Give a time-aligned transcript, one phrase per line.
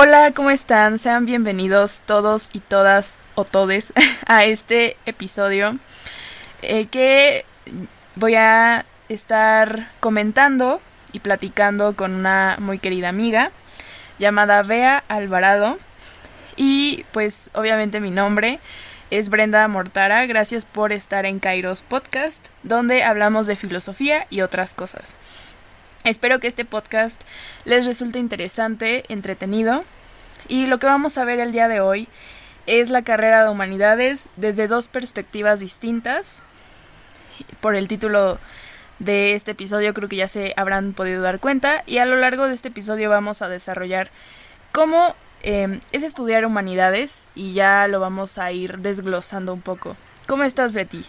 [0.00, 1.00] Hola, ¿cómo están?
[1.00, 3.92] Sean bienvenidos todos y todas o todes
[4.28, 5.76] a este episodio
[6.62, 7.44] eh, que
[8.14, 10.80] voy a estar comentando
[11.12, 13.50] y platicando con una muy querida amiga
[14.20, 15.80] llamada Bea Alvarado
[16.54, 18.60] y pues obviamente mi nombre
[19.10, 20.26] es Brenda Mortara.
[20.26, 25.16] Gracias por estar en Kairos Podcast, donde hablamos de filosofía y otras cosas.
[26.04, 27.22] Espero que este podcast
[27.64, 29.84] les resulte interesante, entretenido.
[30.48, 32.08] Y lo que vamos a ver el día de hoy
[32.66, 36.42] es la carrera de humanidades desde dos perspectivas distintas.
[37.60, 38.38] Por el título
[38.98, 41.82] de este episodio creo que ya se habrán podido dar cuenta.
[41.86, 44.10] Y a lo largo de este episodio vamos a desarrollar
[44.72, 49.96] cómo eh, es estudiar humanidades y ya lo vamos a ir desglosando un poco.
[50.26, 51.04] ¿Cómo estás, Betty?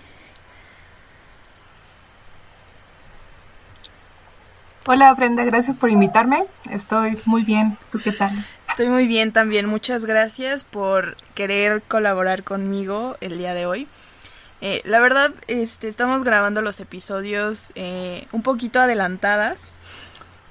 [4.92, 6.46] Hola Brenda, gracias por invitarme.
[6.72, 7.78] Estoy muy bien.
[7.92, 8.32] ¿Tú qué tal?
[8.68, 9.68] Estoy muy bien también.
[9.68, 13.88] Muchas gracias por querer colaborar conmigo el día de hoy.
[14.62, 19.70] Eh, la verdad, este, estamos grabando los episodios eh, un poquito adelantadas,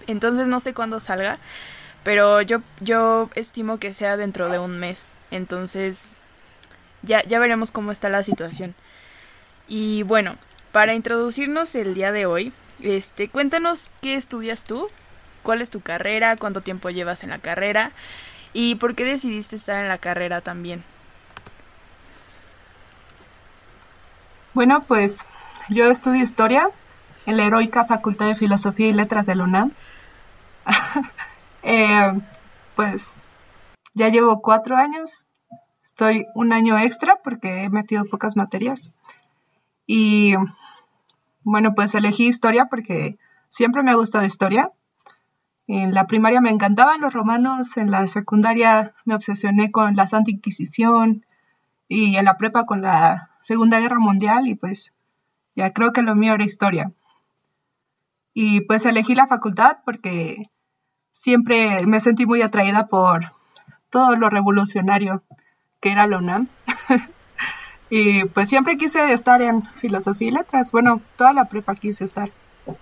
[0.06, 1.38] entonces no sé cuándo salga,
[2.04, 6.20] pero yo, yo estimo que sea dentro de un mes, entonces
[7.02, 8.76] ya, ya veremos cómo está la situación.
[9.66, 10.36] Y bueno,
[10.70, 14.88] para introducirnos el día de hoy, este, cuéntanos qué estudias tú,
[15.42, 17.92] cuál es tu carrera, cuánto tiempo llevas en la carrera
[18.52, 20.84] y por qué decidiste estar en la carrera también.
[24.54, 25.26] Bueno, pues
[25.68, 26.68] yo estudio historia
[27.26, 29.72] en la heroica Facultad de Filosofía y Letras de la UNAM.
[31.64, 32.12] Eh,
[32.76, 33.16] pues
[33.92, 35.26] ya llevo cuatro años,
[35.82, 38.92] estoy un año extra porque he metido pocas materias.
[39.86, 40.34] Y
[41.42, 43.18] bueno, pues elegí historia porque
[43.48, 44.72] siempre me ha gustado historia.
[45.66, 50.30] En la primaria me encantaban los romanos, en la secundaria me obsesioné con la Santa
[50.30, 51.26] Inquisición
[51.88, 54.92] y en la prepa con la Segunda Guerra Mundial y pues
[55.54, 56.92] ya creo que lo mío era historia.
[58.32, 60.50] Y pues elegí la facultad porque
[61.12, 63.26] siempre me sentí muy atraída por
[63.90, 65.22] todo lo revolucionario
[65.80, 66.48] que era la UNAM.
[67.90, 70.72] Y pues siempre quise estar en filosofía y letras.
[70.72, 72.30] Bueno, toda la prepa quise estar.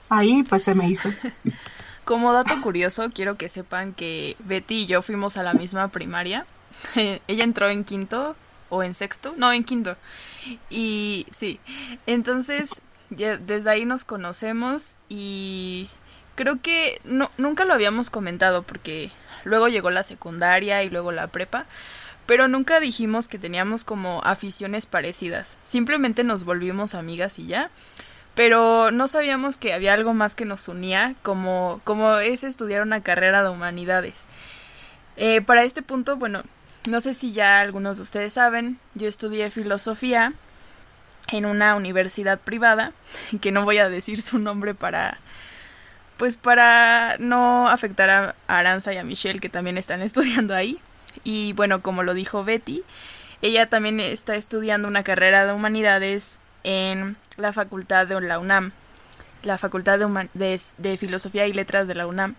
[0.09, 1.09] Ahí pues se me hizo.
[2.05, 6.47] Como dato curioso, quiero que sepan que Betty y yo fuimos a la misma primaria.
[6.95, 8.37] Ella entró en quinto
[8.69, 9.97] o en sexto, no, en quinto.
[10.71, 11.61] Y sí,
[12.07, 15.89] entonces desde ahí nos conocemos y
[16.35, 19.11] creo que no, nunca lo habíamos comentado porque
[19.45, 21.67] luego llegó la secundaria y luego la prepa,
[22.27, 25.59] pero nunca dijimos que teníamos como aficiones parecidas.
[25.65, 27.71] Simplemente nos volvimos amigas y ya.
[28.35, 33.03] Pero no sabíamos que había algo más que nos unía, como, como es estudiar una
[33.03, 34.27] carrera de humanidades.
[35.17, 36.43] Eh, para este punto, bueno,
[36.87, 40.35] no sé si ya algunos de ustedes saben, yo estudié filosofía
[41.29, 42.93] en una universidad privada,
[43.41, 45.19] que no voy a decir su nombre para
[46.17, 50.79] pues para no afectar a Aranza y a Michelle que también están estudiando ahí.
[51.25, 52.83] Y bueno, como lo dijo Betty,
[53.43, 58.73] ella también está estudiando una carrera de humanidades en la facultad de la UNAM,
[59.43, 62.35] la facultad de, de, filosofía y letras de la UNAM.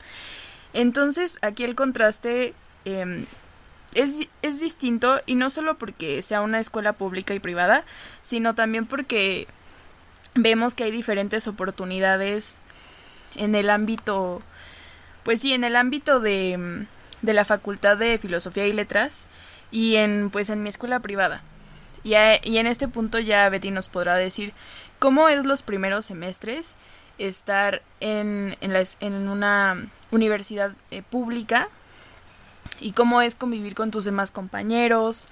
[0.74, 2.54] Entonces, aquí el contraste
[2.86, 3.26] em,
[3.94, 7.86] es, es distinto y no solo porque sea una escuela pública y privada,
[8.22, 9.48] sino también porque
[10.36, 12.60] vemos que hay diferentes oportunidades
[13.36, 14.42] en el ámbito,
[15.24, 16.88] pues sí, en el ámbito de em,
[17.22, 19.30] de la Facultad de Filosofía y Letras
[19.72, 21.42] y en pues en mi escuela privada.
[22.04, 24.54] Y, y en este punto ya Betty nos podrá decir
[25.00, 26.78] cómo es los primeros semestres
[27.18, 31.70] estar en, en, la, en una universidad eh, pública
[32.80, 35.30] y cómo es convivir con tus demás compañeros,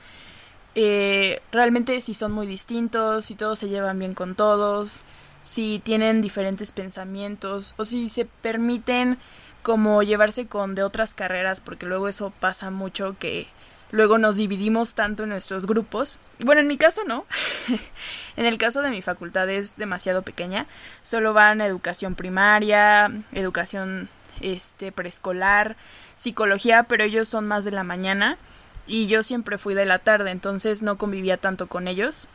[0.74, 5.04] eh, realmente si son muy distintos, si todos se llevan bien con todos,
[5.42, 9.18] si tienen diferentes pensamientos o si se permiten
[9.66, 13.48] como llevarse con de otras carreras, porque luego eso pasa mucho que
[13.90, 16.20] luego nos dividimos tanto en nuestros grupos.
[16.44, 17.26] Bueno, en mi caso no.
[18.38, 20.68] en el caso de mi facultad es demasiado pequeña.
[21.02, 24.08] Solo van a educación primaria, educación
[24.40, 25.78] este preescolar,
[26.16, 28.38] psicología, pero ellos son más de la mañana
[28.86, 32.28] y yo siempre fui de la tarde, entonces no convivía tanto con ellos.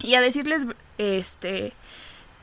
[0.00, 0.66] Y a decirles
[0.98, 1.72] este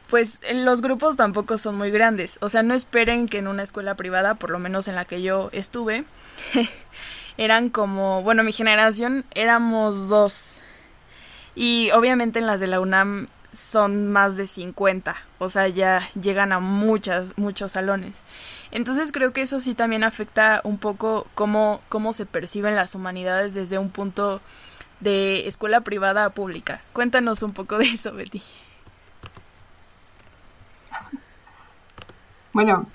[0.10, 2.38] pues los grupos tampoco son muy grandes.
[2.42, 5.22] O sea, no esperen que en una escuela privada, por lo menos en la que
[5.22, 6.06] yo estuve,
[7.38, 10.60] eran como, bueno, mi generación éramos dos.
[11.56, 16.52] Y obviamente en las de la UNAM son más de 50, o sea, ya llegan
[16.52, 18.24] a muchas, muchos salones.
[18.72, 23.54] Entonces creo que eso sí también afecta un poco cómo, cómo se perciben las humanidades
[23.54, 24.42] desde un punto
[25.00, 26.82] de escuela privada a pública.
[26.94, 28.42] Cuéntanos un poco de eso, Betty.
[32.54, 32.86] Bueno,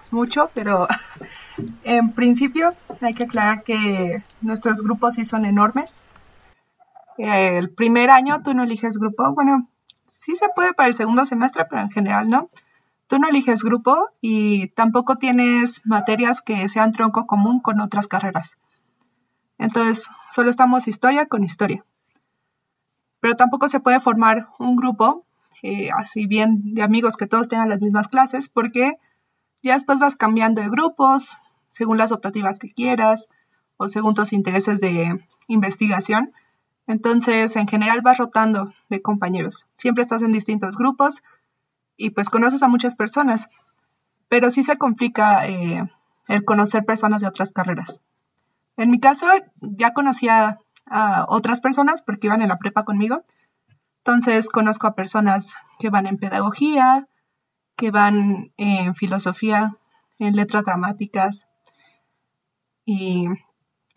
[0.00, 0.88] es mucho, pero
[1.84, 6.00] en principio hay que aclarar que nuestros grupos sí son enormes.
[7.18, 9.68] El primer año tú no eliges grupo, bueno,
[10.06, 12.48] sí se puede para el segundo semestre, pero en general no.
[13.06, 18.56] Tú no eliges grupo y tampoco tienes materias que sean tronco común con otras carreras.
[19.58, 21.84] Entonces, solo estamos historia con historia.
[23.20, 25.25] Pero tampoco se puede formar un grupo,
[25.62, 28.98] eh, así bien de amigos que todos tengan las mismas clases, porque
[29.62, 31.38] ya después vas cambiando de grupos,
[31.68, 33.28] según las optativas que quieras
[33.76, 36.32] o según tus intereses de investigación.
[36.86, 39.66] Entonces, en general vas rotando de compañeros.
[39.74, 41.22] Siempre estás en distintos grupos
[41.96, 43.48] y pues conoces a muchas personas,
[44.28, 45.82] pero sí se complica eh,
[46.28, 48.02] el conocer personas de otras carreras.
[48.76, 49.26] En mi caso,
[49.60, 53.22] ya conocía a otras personas porque iban en la prepa conmigo.
[54.06, 57.08] Entonces, conozco a personas que van en pedagogía,
[57.76, 59.76] que van en filosofía,
[60.18, 61.48] en letras dramáticas
[62.84, 63.26] y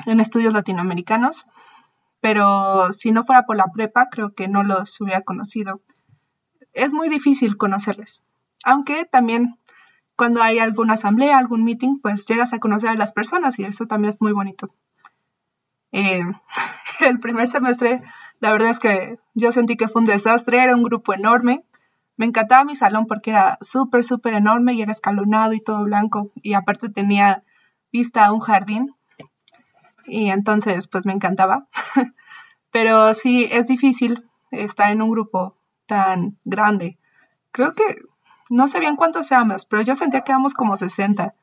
[0.07, 1.45] en estudios latinoamericanos
[2.21, 5.81] pero si no fuera por la prepa, creo que no los hubiera conocido.
[6.73, 8.21] Es muy difícil conocerles,
[8.63, 9.57] aunque también
[10.15, 13.85] cuando hay alguna asamblea, algún meeting, pues llegas a conocer a las personas y eso
[13.87, 14.73] también es muy bonito.
[15.91, 16.21] Eh,
[16.99, 18.03] el primer semestre,
[18.39, 21.65] la verdad es que yo sentí que fue un desastre, era un grupo enorme.
[22.15, 26.31] Me encantaba mi salón porque era súper, súper enorme y era escalonado y todo blanco
[26.35, 27.43] y aparte tenía
[27.91, 28.93] vista a un jardín
[30.05, 31.67] y entonces pues me encantaba.
[32.71, 35.55] Pero sí es difícil estar en un grupo
[35.85, 36.97] tan grande.
[37.51, 37.83] Creo que
[38.49, 41.35] no sé bien cuántos seamos, pero yo sentía que éramos como 60.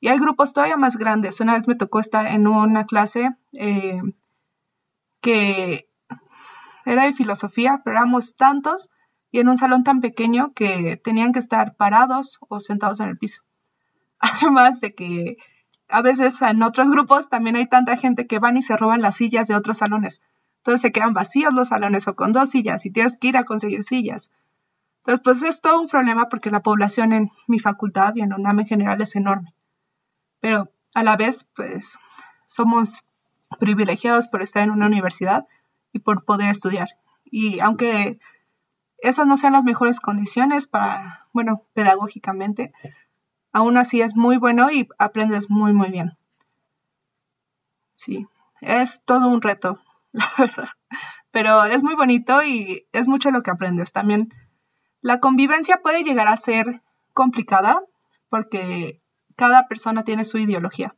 [0.00, 1.40] Y hay grupos todavía más grandes.
[1.40, 4.00] Una vez me tocó estar en una clase eh,
[5.20, 5.88] que
[6.86, 8.90] era de filosofía, pero éramos tantos
[9.30, 13.18] y en un salón tan pequeño que tenían que estar parados o sentados en el
[13.18, 13.42] piso.
[14.18, 15.36] Además de que
[15.88, 19.16] a veces en otros grupos también hay tanta gente que van y se roban las
[19.16, 20.22] sillas de otros salones.
[20.58, 23.44] Entonces se quedan vacíos los salones o con dos sillas y tienes que ir a
[23.44, 24.30] conseguir sillas.
[24.98, 28.58] Entonces, pues es todo un problema porque la población en mi facultad y en UNAM
[28.60, 29.54] en general es enorme.
[30.40, 31.98] Pero a la vez, pues
[32.46, 33.04] somos
[33.60, 35.46] privilegiados por estar en una universidad
[35.96, 36.88] y por poder estudiar.
[37.24, 38.20] Y aunque
[38.98, 42.72] esas no sean las mejores condiciones para, bueno, pedagógicamente,
[43.52, 46.16] aún así es muy bueno y aprendes muy, muy bien.
[47.92, 48.26] Sí,
[48.60, 49.80] es todo un reto,
[50.12, 50.68] la verdad.
[51.30, 53.92] Pero es muy bonito y es mucho lo que aprendes.
[53.92, 54.28] También
[55.00, 56.82] la convivencia puede llegar a ser
[57.14, 57.82] complicada
[58.28, 59.02] porque
[59.34, 60.94] cada persona tiene su ideología.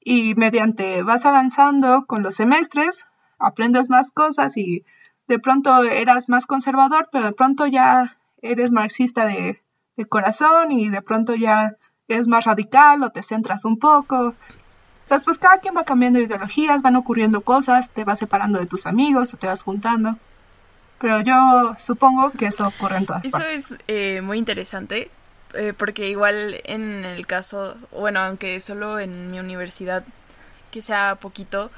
[0.00, 3.04] Y mediante vas avanzando con los semestres,
[3.38, 4.84] aprendes más cosas y
[5.26, 9.60] de pronto eras más conservador, pero de pronto ya eres marxista de
[9.98, 11.76] de corazón y de pronto ya
[12.06, 14.34] eres más radical o te centras un poco.
[15.02, 18.86] Entonces, pues cada quien va cambiando ideologías, van ocurriendo cosas, te vas separando de tus
[18.86, 20.16] amigos o te vas juntando.
[21.00, 23.72] Pero yo supongo que eso ocurre en todas partes.
[23.72, 25.10] Eso es eh, muy interesante,
[25.54, 30.04] eh, porque igual en el caso, bueno, aunque solo en mi universidad,
[30.70, 31.70] que sea poquito,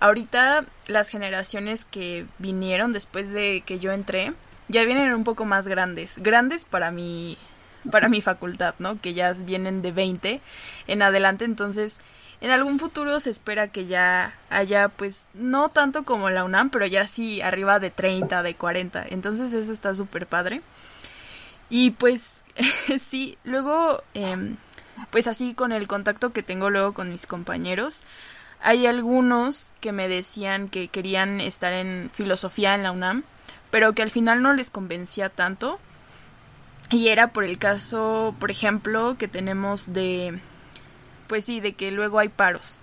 [0.00, 4.32] ahorita las generaciones que vinieron después de que yo entré,
[4.68, 6.18] ya vienen un poco más grandes.
[6.18, 7.38] Grandes para mi
[7.90, 9.00] para mi facultad, ¿no?
[9.00, 10.40] Que ya vienen de 20
[10.86, 12.00] en adelante, entonces
[12.40, 16.86] en algún futuro se espera que ya haya, pues, no tanto como la UNAM, pero
[16.86, 19.04] ya sí arriba de 30, de 40.
[19.10, 20.62] Entonces eso está súper padre.
[21.68, 22.42] Y pues,
[22.98, 24.56] sí, luego, em,
[25.10, 28.04] pues así con el contacto que tengo luego con mis compañeros,
[28.62, 33.24] hay algunos que me decían que querían estar en filosofía en la UNAM,
[33.70, 35.78] pero que al final no les convencía tanto
[36.90, 40.40] y era por el caso, por ejemplo, que tenemos de,
[41.28, 42.80] pues sí, de que luego hay paros.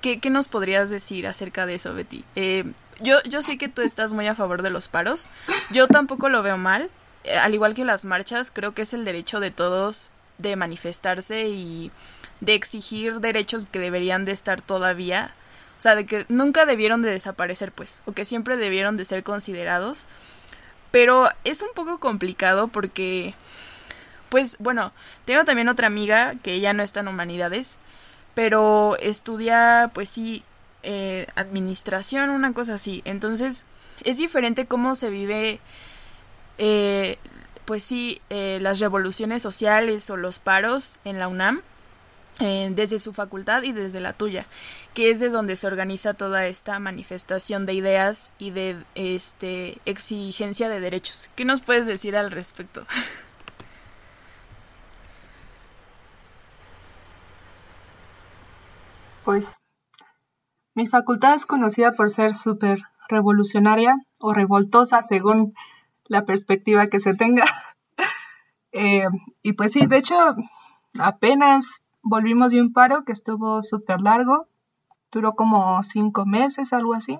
[0.00, 2.24] ¿Qué, qué nos podrías decir acerca de eso, Betty?
[2.36, 5.28] Eh, yo, yo sé que tú estás muy a favor de los paros.
[5.72, 6.90] Yo tampoco lo veo mal.
[7.24, 11.48] Eh, al igual que las marchas, creo que es el derecho de todos de manifestarse
[11.48, 11.90] y
[12.40, 15.34] de exigir derechos que deberían de estar todavía.
[15.78, 19.22] O sea, de que nunca debieron de desaparecer, pues, o que siempre debieron de ser
[19.22, 20.08] considerados.
[20.90, 23.34] Pero es un poco complicado porque,
[24.28, 24.92] pues bueno,
[25.24, 27.78] tengo también otra amiga que ella no está en humanidades,
[28.34, 30.44] pero estudia, pues sí,
[30.82, 33.02] eh, administración, una cosa así.
[33.04, 33.64] Entonces,
[34.04, 35.60] es diferente cómo se vive
[36.62, 37.18] eh,
[37.64, 41.62] pues sí, eh, las revoluciones sociales o los paros en la UNAM,
[42.40, 44.46] eh, desde su facultad y desde la tuya,
[44.94, 50.70] que es de donde se organiza toda esta manifestación de ideas y de este exigencia
[50.70, 51.30] de derechos.
[51.36, 52.86] ¿Qué nos puedes decir al respecto?
[59.24, 59.60] Pues
[60.74, 65.54] mi facultad es conocida por ser súper revolucionaria o revoltosa según
[66.06, 67.44] la perspectiva que se tenga.
[68.72, 69.08] Eh,
[69.42, 70.14] y pues sí, de hecho,
[71.00, 74.48] apenas volvimos de un paro que estuvo súper largo,
[75.10, 77.18] duró como cinco meses, algo así.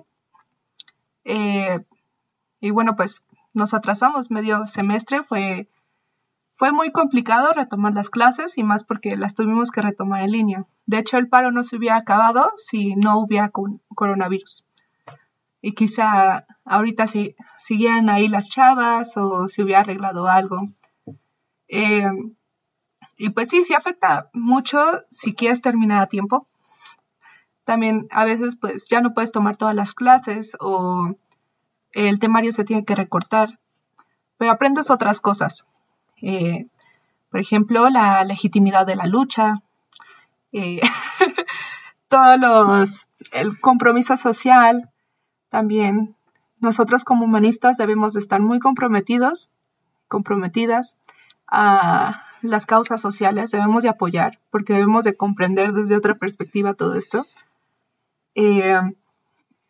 [1.23, 1.85] Eh,
[2.59, 3.23] y bueno, pues
[3.53, 5.69] nos atrasamos medio semestre, fue,
[6.55, 10.65] fue muy complicado retomar las clases y más porque las tuvimos que retomar en línea.
[10.85, 13.51] De hecho, el paro no se hubiera acabado si no hubiera
[13.95, 14.63] coronavirus
[15.61, 20.69] y quizá ahorita si siguieran ahí las chavas o se hubiera arreglado algo.
[21.67, 22.09] Eh,
[23.17, 26.47] y pues sí, sí afecta mucho si quieres terminar a tiempo.
[27.63, 31.15] También a veces pues ya no puedes tomar todas las clases o
[31.93, 33.59] el temario se tiene que recortar,
[34.37, 35.65] pero aprendes otras cosas.
[36.21, 36.67] Eh,
[37.29, 39.61] por ejemplo, la legitimidad de la lucha,
[40.51, 40.81] eh,
[42.09, 44.91] todos los, el compromiso social,
[45.49, 46.15] también
[46.59, 49.49] nosotros como humanistas debemos de estar muy comprometidos,
[50.07, 50.97] comprometidas
[51.47, 56.95] a las causas sociales, debemos de apoyar, porque debemos de comprender desde otra perspectiva todo
[56.95, 57.25] esto.
[58.35, 58.79] Eh,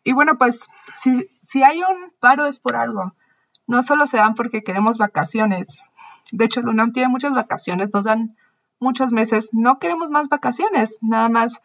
[0.04, 3.14] y bueno, pues si, si hay un paro es por algo.
[3.66, 5.90] No solo se dan porque queremos vacaciones.
[6.32, 8.36] De hecho, la UNAM tiene muchas vacaciones, nos dan
[8.80, 9.50] muchos meses.
[9.52, 11.62] No queremos más vacaciones, nada más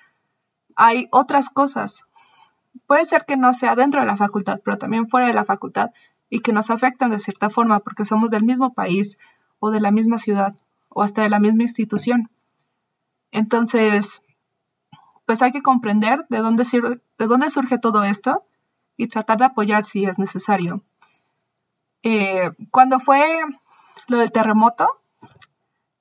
[0.75, 2.05] hay otras cosas
[2.85, 5.91] puede ser que no sea dentro de la facultad, pero también fuera de la facultad
[6.29, 9.17] y que nos afectan de cierta forma porque somos del mismo país
[9.59, 10.55] o de la misma ciudad
[10.97, 12.31] o hasta de la misma institución.
[13.31, 14.23] Entonces,
[15.27, 16.63] pues hay que comprender de dónde,
[17.19, 18.43] de dónde surge todo esto
[18.95, 20.81] y tratar de apoyar si es necesario.
[22.01, 23.23] Eh, cuando fue
[24.07, 24.87] lo del terremoto,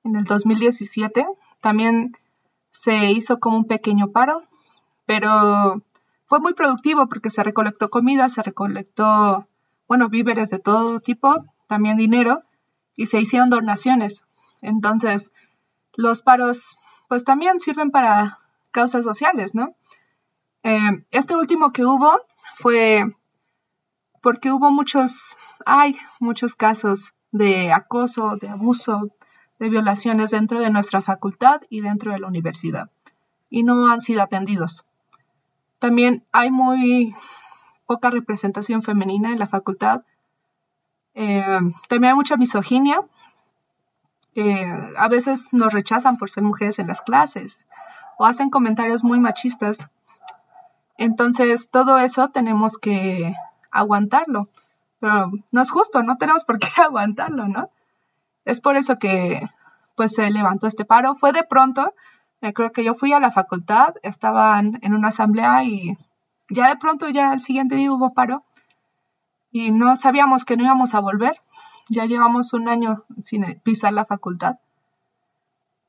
[0.03, 1.27] en el 2017,
[1.61, 2.17] también
[2.71, 4.45] se hizo como un pequeño paro,
[5.05, 5.83] pero
[6.25, 9.47] fue muy productivo porque se recolectó comida, se recolectó,
[9.87, 11.35] bueno, víveres de todo tipo,
[11.67, 12.41] también dinero,
[12.95, 14.25] y se hicieron donaciones.
[14.61, 15.31] Entonces,
[15.95, 18.37] los paros, pues también sirven para
[18.71, 19.75] causas sociales, ¿no?
[20.63, 22.21] Eh, este último que hubo
[22.55, 23.05] fue
[24.21, 29.09] porque hubo muchos, hay muchos casos de acoso, de abuso,
[29.59, 32.91] de violaciones dentro de nuestra facultad y dentro de la universidad,
[33.49, 34.85] y no han sido atendidos.
[35.79, 37.15] También hay muy
[37.85, 40.03] poca representación femenina en la facultad.
[41.13, 43.01] Eh, también hay mucha misoginia.
[44.97, 47.65] A veces nos rechazan por ser mujeres en las clases
[48.17, 49.89] o hacen comentarios muy machistas.
[50.97, 53.33] Entonces, todo eso tenemos que
[53.71, 54.49] aguantarlo.
[54.99, 57.69] Pero no es justo, no tenemos por qué aguantarlo, ¿no?
[58.45, 59.41] Es por eso que
[59.95, 61.15] pues se levantó este paro.
[61.15, 61.93] Fue de pronto,
[62.53, 65.97] creo que yo fui a la facultad, estaban en una asamblea y
[66.49, 68.45] ya de pronto, ya el siguiente día hubo paro
[69.51, 71.41] y no sabíamos que no íbamos a volver.
[71.89, 74.57] Ya llevamos un año sin pisar la facultad.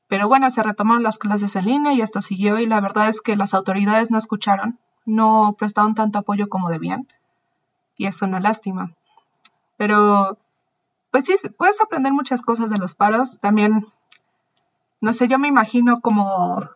[0.07, 3.21] Pero bueno, se retomaron las clases en línea y esto siguió y la verdad es
[3.21, 7.07] que las autoridades no escucharon, no prestaron tanto apoyo como debían
[7.97, 8.95] y es una lástima.
[9.77, 10.37] Pero,
[11.11, 13.39] pues sí, puedes aprender muchas cosas de los paros.
[13.39, 13.85] También
[15.01, 16.69] no sé, yo me imagino como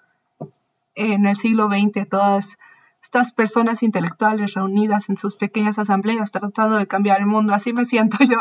[0.95, 2.57] en el siglo XX todas
[3.01, 7.53] estas personas intelectuales reunidas en sus pequeñas asambleas tratando de cambiar el mundo.
[7.53, 8.37] Así me siento yo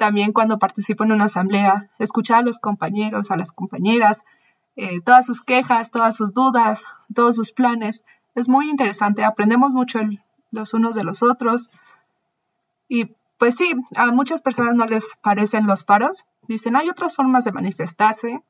[0.00, 4.24] también cuando participo en una asamblea, escuchar a los compañeros, a las compañeras,
[4.74, 8.02] eh, todas sus quejas, todas sus dudas, todos sus planes.
[8.34, 10.00] Es muy interesante, aprendemos mucho
[10.52, 11.70] los unos de los otros.
[12.88, 16.24] Y pues sí, a muchas personas no les parecen los paros.
[16.48, 18.42] Dicen, hay otras formas de manifestarse,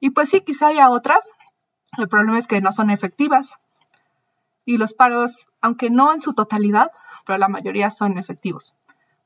[0.00, 1.34] y pues sí, quizá haya otras.
[1.98, 3.58] El problema es que no son efectivas.
[4.64, 6.90] Y los paros, aunque no en su totalidad,
[7.26, 8.74] pero la mayoría son efectivos,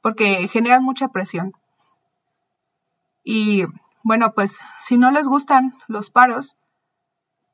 [0.02, 1.54] porque generan mucha presión.
[3.24, 3.64] Y
[4.02, 6.56] bueno, pues si no les gustan los paros,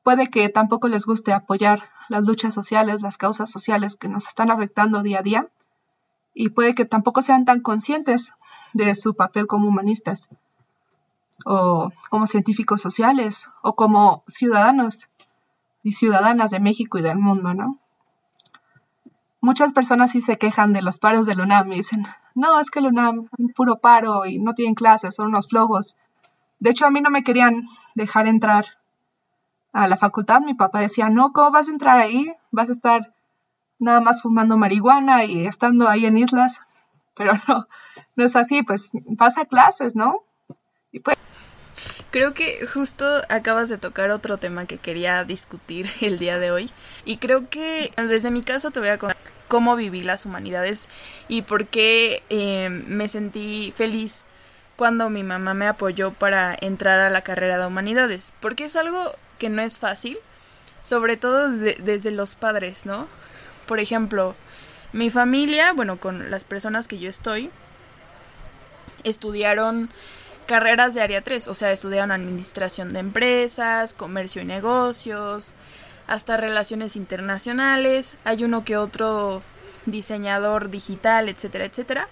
[0.03, 4.51] puede que tampoco les guste apoyar las luchas sociales, las causas sociales que nos están
[4.51, 5.47] afectando día a día,
[6.33, 8.33] y puede que tampoco sean tan conscientes
[8.73, 10.29] de su papel como humanistas
[11.45, 15.09] o como científicos sociales o como ciudadanos
[15.83, 17.79] y ciudadanas de México y del mundo, ¿no?
[19.47, 22.79] Muchas personas sí se quejan de los paros del UNAM y dicen, no, es que
[22.79, 25.95] el UNAM es un puro paro y no tienen clases, son unos flojos.
[26.59, 27.63] De hecho, a mí no me querían
[27.95, 28.65] dejar entrar
[29.71, 30.41] a la facultad.
[30.41, 32.29] Mi papá decía, no, ¿cómo vas a entrar ahí?
[32.51, 33.13] Vas a estar
[33.79, 36.63] nada más fumando marihuana y estando ahí en islas.
[37.15, 37.67] Pero no,
[38.17, 40.23] no es así, pues vas a clases, ¿no?
[42.11, 46.71] Creo que justo acabas de tocar otro tema que quería discutir el día de hoy.
[47.05, 50.87] Y creo que desde mi caso te voy a contar cómo viví las humanidades
[51.27, 54.25] y por qué eh, me sentí feliz
[54.75, 58.33] cuando mi mamá me apoyó para entrar a la carrera de humanidades.
[58.39, 60.17] Porque es algo que no es fácil,
[60.81, 63.07] sobre todo desde, los padres, ¿no?
[63.65, 64.35] Por ejemplo,
[64.93, 67.49] mi familia, bueno, con las personas que yo estoy,
[69.03, 69.89] estudiaron
[70.47, 75.53] carreras de área 3, o sea, estudiaron administración de empresas, comercio y negocios,
[76.07, 79.43] hasta relaciones internacionales, hay uno que otro
[79.85, 82.07] diseñador digital, etcétera, etcétera,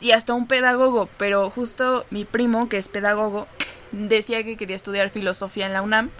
[0.00, 3.48] y hasta un pedagogo, pero justo mi primo, que es pedagogo,
[3.92, 6.10] decía que quería estudiar filosofía en la UNAM,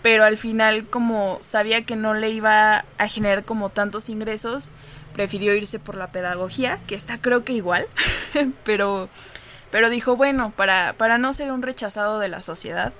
[0.00, 4.70] pero al final como sabía que no le iba a generar como tantos ingresos,
[5.12, 7.86] prefirió irse por la pedagogía, que está creo que igual,
[8.64, 9.08] pero,
[9.70, 12.92] pero dijo, bueno, para, para no ser un rechazado de la sociedad,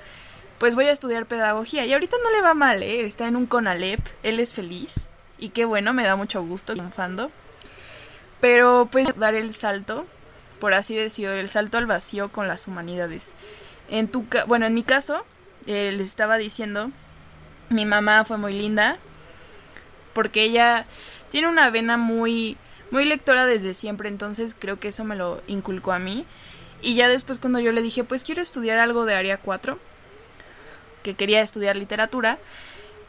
[0.59, 1.87] pues voy a estudiar pedagogía.
[1.87, 3.05] Y ahorita no le va mal, ¿eh?
[3.05, 5.09] está en un CONALEP, él es feliz,
[5.39, 7.31] y qué bueno, me da mucho gusto triunfando.
[8.41, 10.07] Pero pues dar el salto,
[10.61, 13.35] por así decirlo, el salto al vacío con las humanidades.
[13.89, 15.25] En tu bueno, en mi caso,
[15.67, 16.91] eh, les estaba diciendo,
[17.69, 18.99] mi mamá fue muy linda
[20.13, 20.87] porque ella
[21.31, 22.57] tiene una vena muy
[22.91, 26.25] muy lectora desde siempre, entonces creo que eso me lo inculcó a mí.
[26.83, 29.79] Y ya después cuando yo le dije, pues quiero estudiar algo de área 4,
[31.03, 32.39] que quería estudiar literatura,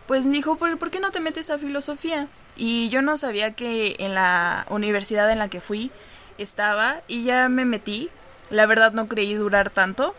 [0.08, 2.28] pues dijo, ¿por, ¿por qué no te metes a filosofía?
[2.56, 5.92] Y yo no sabía que en la universidad en la que fui
[6.38, 8.10] estaba y ya me metí.
[8.50, 10.16] La verdad no creí durar tanto,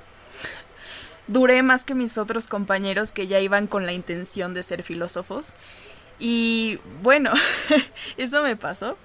[1.27, 5.55] duré más que mis otros compañeros que ya iban con la intención de ser filósofos.
[6.19, 7.33] Y bueno,
[8.17, 8.97] eso me pasó.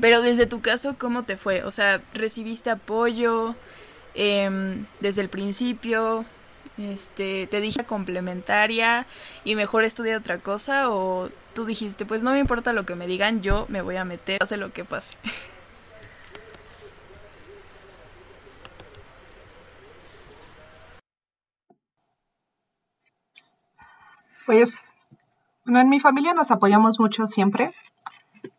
[0.00, 1.62] Pero desde tu caso, ¿cómo te fue?
[1.64, 3.54] O sea, ¿recibiste apoyo
[4.14, 6.24] em, desde el principio?
[6.78, 9.06] Este, ¿Te dije complementaria
[9.44, 10.90] y mejor estudiar otra cosa?
[10.90, 14.04] ¿O tú dijiste, pues no me importa lo que me digan, yo me voy a
[14.04, 15.16] meter, hace lo que pase?
[24.44, 24.84] Pues,
[25.64, 27.72] bueno, en mi familia nos apoyamos mucho siempre,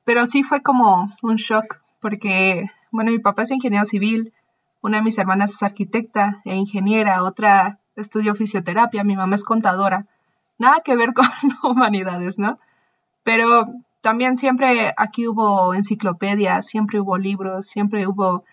[0.08, 4.34] pero sí fue como un shock, porque, bueno, mi papá es ingeniero civil,
[4.80, 10.08] una de mis hermanas es arquitecta e ingeniera, otra estudió fisioterapia, mi mamá es contadora.
[10.60, 11.28] Nada que ver con
[11.62, 12.56] humanidades, ¿no?
[13.24, 13.68] Pero
[14.00, 18.46] también siempre aquí hubo enciclopedias, siempre hubo libros, siempre hubo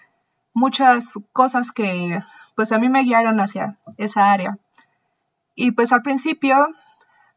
[0.54, 2.20] muchas cosas que
[2.56, 4.58] pues a mí me guiaron hacia esa área.
[5.54, 6.66] Y pues al principio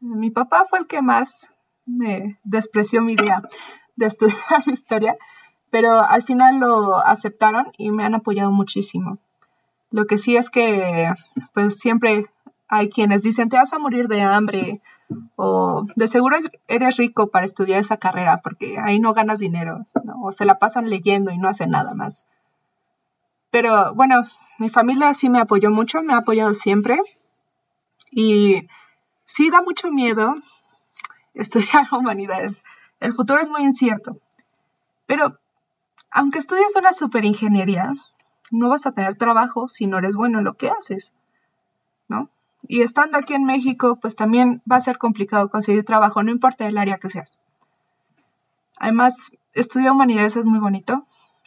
[0.00, 1.54] mi papá fue el que más
[1.86, 3.42] me despreció mi idea
[3.98, 5.16] de estudiar historia,
[5.70, 9.18] pero al final lo aceptaron y me han apoyado muchísimo.
[9.90, 11.12] Lo que sí es que,
[11.54, 12.26] pues siempre
[12.68, 14.82] hay quienes dicen, te vas a morir de hambre
[15.36, 19.86] o de seguro eres rico para estudiar esa carrera porque ahí no ganas dinero
[20.22, 22.26] o se la pasan leyendo y no hacen nada más.
[23.50, 24.22] Pero bueno,
[24.58, 26.98] mi familia sí me apoyó mucho, me ha apoyado siempre
[28.10, 28.68] y
[29.24, 30.34] sí da mucho miedo
[31.34, 32.64] estudiar humanidades.
[33.00, 34.18] El futuro es muy incierto.
[35.06, 35.38] Pero
[36.10, 37.92] aunque estudies una superingeniería,
[38.50, 41.12] no vas a tener trabajo si no eres bueno en lo que haces,
[42.08, 42.30] ¿no?
[42.62, 46.66] Y estando aquí en México, pues también va a ser complicado conseguir trabajo, no importa
[46.66, 47.38] el área que seas.
[48.78, 51.06] Además, estudiar humanidades es muy bonito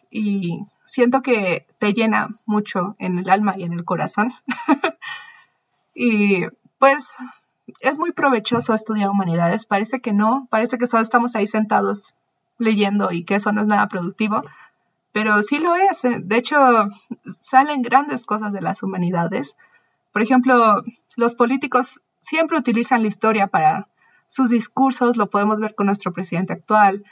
[0.10, 4.32] y siento que te llena mucho en el alma y en el corazón.
[5.96, 6.46] y
[6.78, 7.16] pues
[7.80, 9.66] es muy provechoso estudiar humanidades.
[9.66, 12.14] Parece que no, parece que solo estamos ahí sentados
[12.58, 14.44] leyendo y que eso no es nada productivo,
[15.12, 16.06] pero sí lo es.
[16.06, 16.20] Eh.
[16.24, 16.58] De hecho,
[17.40, 19.58] salen grandes cosas de las humanidades.
[20.14, 20.84] Por ejemplo,
[21.16, 23.88] los políticos siempre utilizan la historia para
[24.28, 27.04] sus discursos, lo podemos ver con nuestro presidente actual,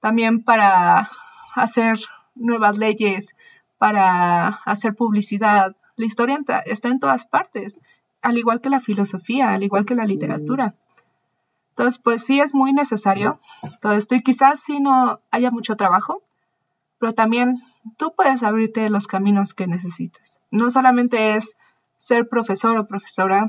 [0.00, 1.08] también para
[1.54, 1.98] hacer
[2.34, 3.34] nuevas leyes,
[3.78, 5.74] para hacer publicidad.
[5.96, 7.80] La historia está en todas partes
[8.26, 10.74] al igual que la filosofía, al igual que la literatura.
[11.70, 13.38] Entonces, pues sí es muy necesario
[13.80, 16.22] todo esto y quizás sí no haya mucho trabajo,
[16.98, 17.62] pero también
[17.96, 20.40] tú puedes abrirte los caminos que necesitas.
[20.50, 21.56] No solamente es
[21.98, 23.48] ser profesor o profesora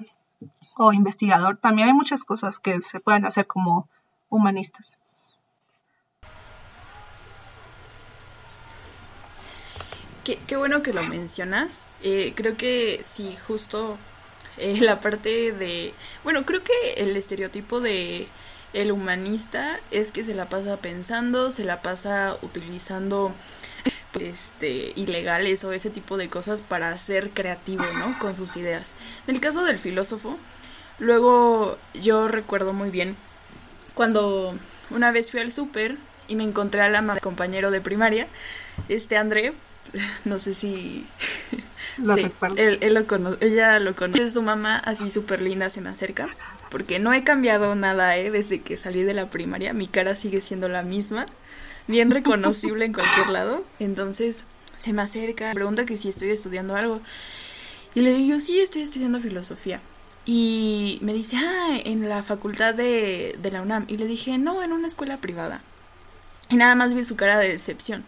[0.78, 3.90] o investigador, también hay muchas cosas que se pueden hacer como
[4.30, 5.00] humanistas.
[10.24, 11.88] Qué, qué bueno que lo mencionas.
[12.04, 13.98] Eh, creo que sí, justo
[14.58, 15.93] eh, la parte de...
[16.24, 18.28] Bueno, creo que el estereotipo de
[18.74, 23.34] el humanista es que se la pasa pensando, se la pasa utilizando
[24.12, 28.17] pues, este ilegales o ese tipo de cosas para ser creativo, ¿no?
[28.20, 28.93] Con sus ideas.
[29.28, 30.38] En el caso del filósofo,
[31.00, 33.15] luego yo recuerdo muy bien
[33.93, 34.56] cuando
[34.89, 38.28] una vez fui al súper y me encontré a la compañero de primaria,
[38.89, 39.54] este André,
[40.26, 41.08] no sé si
[41.98, 44.30] lo sí, Él, lo conoce, ella lo conoce.
[44.30, 46.28] Su mamá así súper linda se me acerca,
[46.70, 48.32] porque no he cambiado nada, ¿eh?
[48.32, 51.26] Desde que salí de la primaria, mi cara sigue siendo la misma,
[51.88, 53.64] bien reconocible en cualquier lado.
[53.80, 54.46] Entonces
[54.78, 57.02] se me acerca, me pregunta que si estoy estudiando algo.
[57.96, 59.82] Y le digo, sí, estoy estudiando filosofía.
[60.26, 63.86] Y me dice, ah, en la facultad de, de la UNAM.
[63.88, 65.62] Y le dije, no, en una escuela privada.
[66.50, 68.06] Y nada más vi su cara de decepción.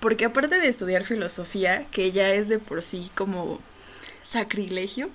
[0.00, 3.60] Porque aparte de estudiar filosofía, que ya es de por sí como
[4.22, 5.10] sacrilegio,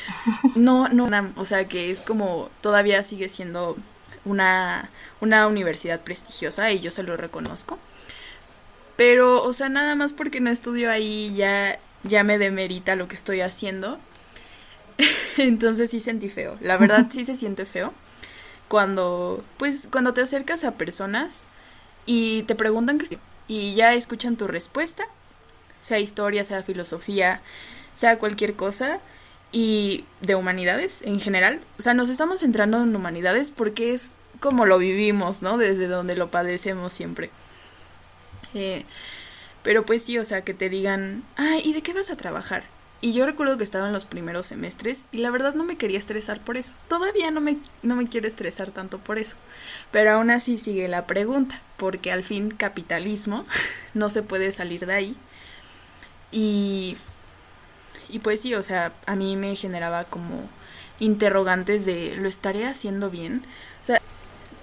[0.54, 3.76] no, no, o sea que es como todavía sigue siendo
[4.24, 7.78] una, una universidad prestigiosa y yo se lo reconozco.
[8.96, 13.14] Pero, o sea, nada más porque no estudio ahí ya, ya me demerita lo que
[13.14, 13.98] estoy haciendo.
[15.36, 16.58] Entonces sí sentí feo.
[16.60, 17.92] La verdad sí se siente feo.
[18.68, 21.48] Cuando, pues, cuando te acercas a personas
[22.06, 25.06] y te preguntan que y ya escuchan tu respuesta,
[25.80, 27.40] sea historia, sea filosofía,
[27.94, 29.00] sea cualquier cosa,
[29.52, 31.60] y de humanidades en general.
[31.78, 35.56] O sea, nos estamos centrando en humanidades porque es como lo vivimos, ¿no?
[35.56, 37.30] Desde donde lo padecemos siempre.
[38.54, 38.84] Eh,
[39.62, 42.64] pero pues sí, o sea, que te digan, ay, ¿y de qué vas a trabajar?
[43.00, 45.98] Y yo recuerdo que estaba en los primeros semestres y la verdad no me quería
[45.98, 46.72] estresar por eso.
[46.88, 49.36] Todavía no me, no me quiero estresar tanto por eso.
[49.90, 53.44] Pero aún así sigue la pregunta, porque al fin capitalismo
[53.94, 55.16] no se puede salir de ahí.
[56.32, 56.96] Y,
[58.08, 60.48] y pues sí, o sea, a mí me generaba como
[60.98, 63.44] interrogantes de, ¿lo estaré haciendo bien?
[63.82, 64.00] O sea,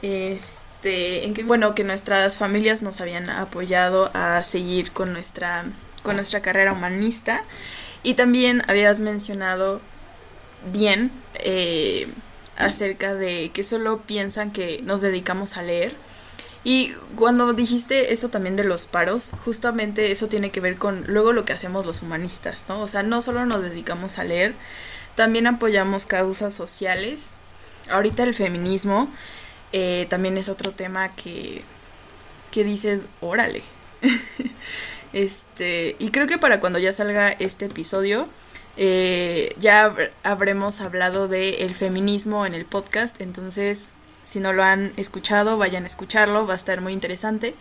[0.01, 5.65] este, en que, bueno, que nuestras familias nos habían apoyado a seguir con nuestra,
[6.01, 7.43] con nuestra carrera humanista
[8.03, 9.81] y también habías mencionado
[10.71, 12.07] bien eh,
[12.57, 15.95] acerca de que solo piensan que nos dedicamos a leer.
[16.65, 21.33] Y cuando dijiste eso también de los paros, justamente eso tiene que ver con luego
[21.33, 22.79] lo que hacemos los humanistas, ¿no?
[22.81, 24.53] O sea, no solo nos dedicamos a leer,
[25.15, 27.31] también apoyamos causas sociales.
[27.89, 29.09] Ahorita el feminismo
[29.73, 31.63] eh, también es otro tema que,
[32.51, 33.63] que dices, órale.
[35.13, 38.27] Este, y creo que para cuando ya salga este episodio,
[38.75, 43.91] eh, ya habremos hablado del el feminismo en el podcast, entonces
[44.23, 47.55] si no lo han escuchado, vayan a escucharlo, va a estar muy interesante.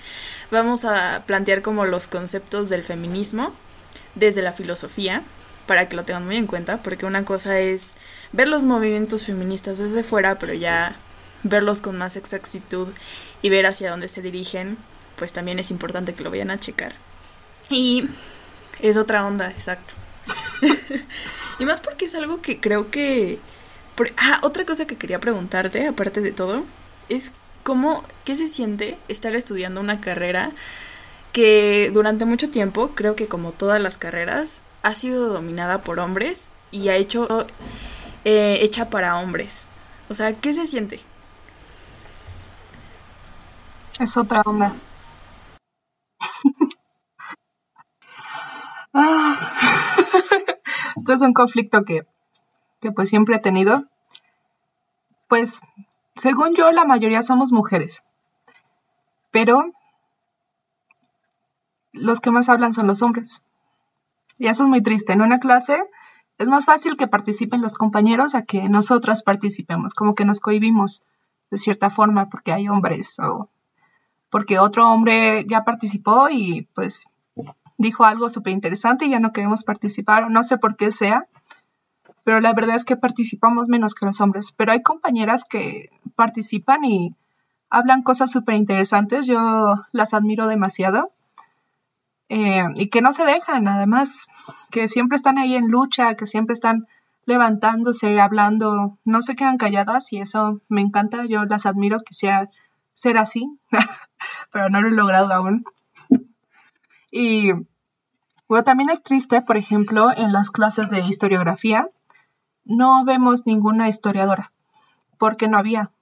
[0.51, 3.53] Vamos a plantear como los conceptos del feminismo
[4.15, 5.23] desde la filosofía,
[5.67, 7.95] para que lo tengan muy en cuenta, porque una cosa es
[8.33, 10.97] ver los movimientos feministas desde fuera, pero ya
[11.43, 12.89] verlos con más exactitud
[13.43, 14.77] y ver hacia dónde se dirigen,
[15.17, 16.95] pues también es importante que lo vayan a checar.
[17.71, 18.09] Y
[18.81, 19.95] es otra onda, exacto.
[21.59, 23.39] y más porque es algo que creo que...
[24.17, 26.65] ah, otra cosa que quería preguntarte, aparte de todo,
[27.09, 30.53] es cómo, qué se siente estar estudiando una carrera
[31.33, 36.51] que durante mucho tiempo, creo que como todas las carreras, ha sido dominada por hombres
[36.71, 37.47] y ha hecho
[38.25, 39.69] eh, hecha para hombres.
[40.09, 41.01] O sea, ¿qué se siente?
[43.99, 44.75] Es otra onda.
[50.97, 52.07] Esto es un conflicto que,
[52.81, 53.85] que pues siempre he tenido.
[55.29, 55.63] Pues,
[56.15, 58.05] según yo, la mayoría somos mujeres.
[59.31, 59.65] Pero
[61.93, 63.43] los que más hablan son los hombres.
[64.39, 65.13] Y eso es muy triste.
[65.13, 65.83] En una clase
[66.39, 71.03] es más fácil que participen los compañeros a que nosotras participemos, como que nos cohibimos
[71.51, 73.49] de cierta forma porque hay hombres o
[74.31, 77.07] porque otro hombre ya participó y pues
[77.79, 81.27] dijo algo súper interesante y ya no queremos participar, no sé por qué sea,
[82.25, 84.53] pero la verdad es que participamos menos que los hombres.
[84.53, 87.17] Pero hay compañeras que participan y
[87.69, 91.13] hablan cosas súper interesantes, yo las admiro demasiado.
[92.29, 94.27] Eh, y que no se dejan, además,
[94.71, 96.87] que siempre están ahí en lucha, que siempre están
[97.27, 102.47] levantándose, hablando, no se quedan calladas y eso me encanta, yo las admiro, quisiera
[102.95, 103.59] ser así,
[104.51, 105.65] pero no lo he logrado aún.
[107.15, 107.53] Y
[108.49, 111.89] bueno, también es triste, por ejemplo, en las clases de historiografía,
[112.65, 114.51] no vemos ninguna historiadora,
[115.19, 115.93] porque no había.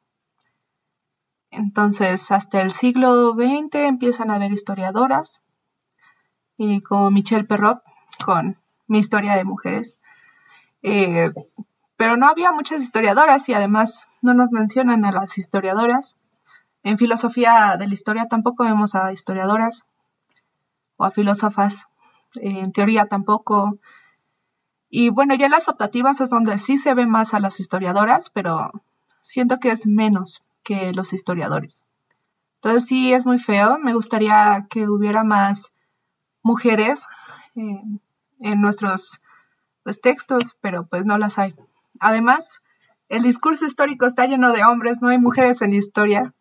[1.50, 5.42] Entonces, hasta el siglo XX empiezan a haber historiadoras
[6.56, 7.82] y como Michelle Perrot
[8.24, 9.98] con Mi historia de mujeres.
[10.82, 11.32] Eh,
[11.96, 16.18] pero no había muchas historiadoras y además no nos mencionan a las historiadoras.
[16.84, 19.86] En filosofía de la historia tampoco vemos a historiadoras
[21.00, 21.86] o a filósofas.
[22.34, 23.78] En teoría tampoco.
[24.90, 28.70] Y bueno, ya las optativas es donde sí se ve más a las historiadoras, pero
[29.22, 31.86] siento que es menos que los historiadores.
[32.56, 33.78] Entonces sí es muy feo.
[33.78, 35.72] Me gustaría que hubiera más
[36.42, 37.06] mujeres
[37.56, 37.82] eh,
[38.40, 39.22] en nuestros
[39.82, 41.54] pues, textos, pero pues no las hay.
[41.98, 42.60] Además,
[43.08, 46.34] el discurso histórico está lleno de hombres, no hay mujeres en la historia.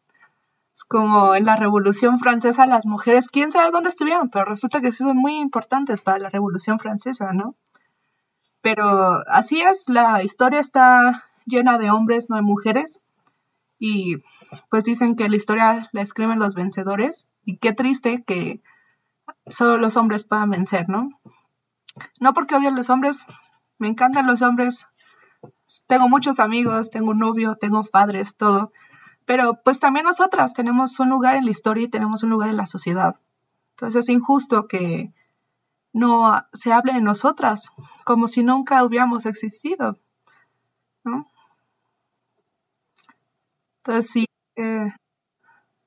[0.88, 5.17] Como en la Revolución Francesa las mujeres, quién sabe dónde estuvieron, pero resulta que son
[5.17, 7.55] muy importantes para la Revolución Francesa, ¿no?
[8.62, 13.01] Pero así es, la historia está llena de hombres, no hay mujeres.
[13.77, 14.17] Y
[14.69, 17.27] pues dicen que la historia la escriben los vencedores.
[17.45, 18.62] Y qué triste que
[19.47, 21.19] solo los hombres puedan vencer, ¿no?
[22.19, 23.25] No porque odio a los hombres,
[23.77, 24.88] me encantan los hombres,
[25.88, 28.71] tengo muchos amigos, tengo un novio, tengo padres, todo.
[29.29, 32.57] Pero pues también nosotras tenemos un lugar en la historia y tenemos un lugar en
[32.57, 33.19] la sociedad.
[33.75, 35.13] Entonces es injusto que
[35.93, 37.69] no se hable de nosotras
[38.05, 39.99] como si nunca hubiéramos existido.
[43.83, 44.91] Entonces sí, eh,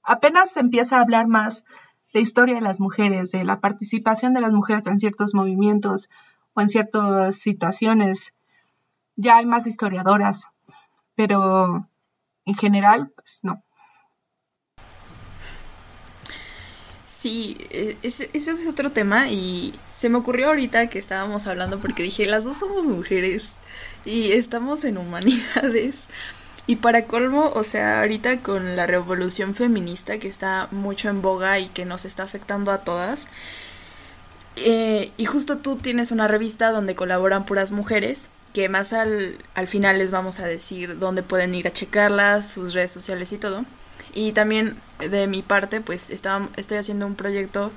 [0.04, 1.64] apenas se empieza a hablar más
[2.12, 6.10] de historia de las mujeres, de la participación de las mujeres en ciertos movimientos
[6.54, 8.34] o en ciertas situaciones
[9.16, 10.52] ya hay más historiadoras,
[11.16, 11.88] pero
[12.44, 13.64] en general, pues no.
[17.04, 22.02] Sí, e, ese, es otro tema y se me ocurrió ahorita que estábamos hablando porque
[22.02, 23.52] dije, las dos somos mujeres
[24.04, 26.08] y estamos en humanidades.
[26.66, 31.58] Y para colmo, o sea, ahorita con la revolución feminista que está mucho en boga
[31.58, 33.28] y que nos está afectando a todas,
[34.56, 39.66] eh, y justo tú tienes una revista donde colaboran puras mujeres, que más al, al
[39.66, 43.64] final les vamos a decir dónde pueden ir a checarlas, sus redes sociales y todo.
[44.14, 47.72] Y también de mi parte, pues estaba, estoy haciendo un proyecto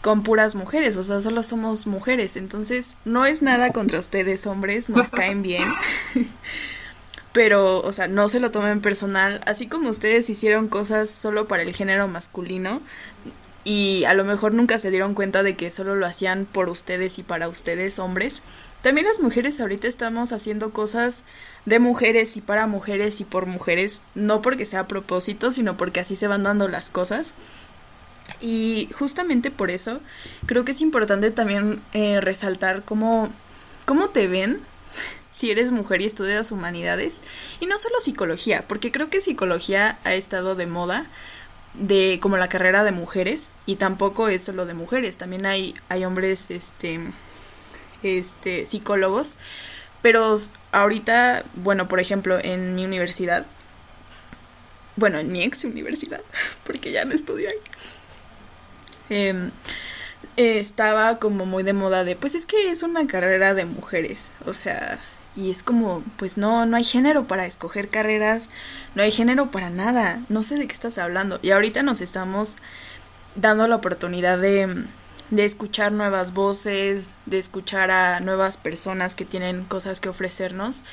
[0.00, 4.88] con puras mujeres, o sea, solo somos mujeres, entonces no es nada contra ustedes hombres,
[4.88, 5.64] nos caen bien,
[7.32, 11.64] pero, o sea, no se lo tomen personal, así como ustedes hicieron cosas solo para
[11.64, 12.82] el género masculino,
[13.64, 17.18] y a lo mejor nunca se dieron cuenta de que solo lo hacían por ustedes
[17.18, 18.44] y para ustedes hombres.
[18.86, 21.24] También las mujeres ahorita estamos haciendo cosas
[21.64, 25.98] de mujeres y para mujeres y por mujeres, no porque sea a propósito, sino porque
[25.98, 27.34] así se van dando las cosas.
[28.40, 29.98] Y justamente por eso
[30.46, 33.28] creo que es importante también eh, resaltar cómo,
[33.86, 34.60] cómo te ven
[35.32, 37.22] si eres mujer y estudias humanidades
[37.58, 41.10] y no solo psicología, porque creo que psicología ha estado de moda
[41.74, 46.04] de como la carrera de mujeres y tampoco es solo de mujeres, también hay hay
[46.04, 47.00] hombres este
[48.06, 49.38] este psicólogos,
[50.02, 50.36] pero
[50.72, 53.46] ahorita, bueno, por ejemplo, en mi universidad
[54.96, 56.22] bueno, en mi ex universidad,
[56.64, 57.56] porque ya no estudio ahí.
[59.08, 59.50] Em,
[60.36, 64.52] estaba como muy de moda de, pues es que es una carrera de mujeres, o
[64.52, 64.98] sea,
[65.36, 68.48] y es como, pues no, no hay género para escoger carreras,
[68.94, 71.38] no hay género para nada, no sé de qué estás hablando.
[71.42, 72.56] Y ahorita nos estamos
[73.34, 74.86] dando la oportunidad de,
[75.30, 80.84] de escuchar nuevas voces, de escuchar a nuevas personas que tienen cosas que ofrecernos.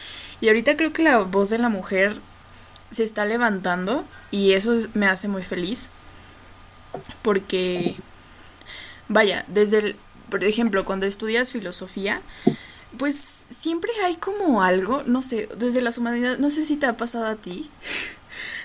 [0.41, 2.19] Y ahorita creo que la voz de la mujer
[2.89, 5.89] se está levantando y eso me hace muy feliz.
[7.21, 7.95] Porque,
[9.07, 9.95] vaya, desde el,
[10.29, 12.21] por ejemplo, cuando estudias filosofía,
[12.97, 16.97] pues siempre hay como algo, no sé, desde las humanidades, no sé si te ha
[16.97, 17.69] pasado a ti,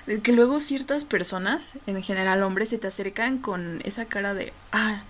[0.22, 5.02] que luego ciertas personas, en general hombres, se te acercan con esa cara de, ah,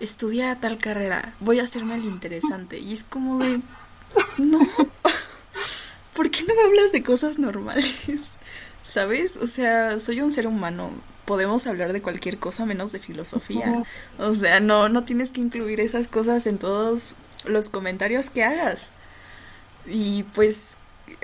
[0.00, 2.78] estudia tal carrera, voy a hacerme el interesante.
[2.78, 3.60] Y es como de,
[4.38, 4.58] no,
[6.14, 8.30] ¿por qué no me hablas de cosas normales?
[8.84, 9.36] ¿Sabes?
[9.36, 10.90] O sea, soy un ser humano,
[11.26, 13.84] podemos hablar de cualquier cosa menos de filosofía.
[14.18, 18.92] O sea, no, no tienes que incluir esas cosas en todos los comentarios que hagas.
[19.84, 20.78] Y pues,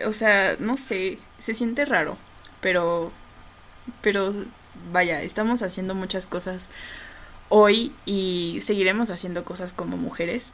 [0.05, 2.19] o sea, no sé, se siente raro,
[2.61, 3.13] pero,
[4.03, 4.35] pero,
[4.93, 6.71] vaya, estamos haciendo muchas cosas
[7.49, 10.53] hoy y seguiremos haciendo cosas como mujeres.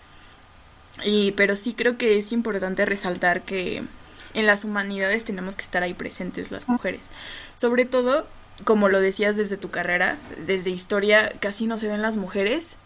[1.05, 3.83] Y, pero sí creo que es importante resaltar que
[4.35, 7.11] en las humanidades tenemos que estar ahí presentes las mujeres.
[7.57, 8.27] Sobre todo,
[8.65, 12.77] como lo decías desde tu carrera, desde historia, casi no se ven las mujeres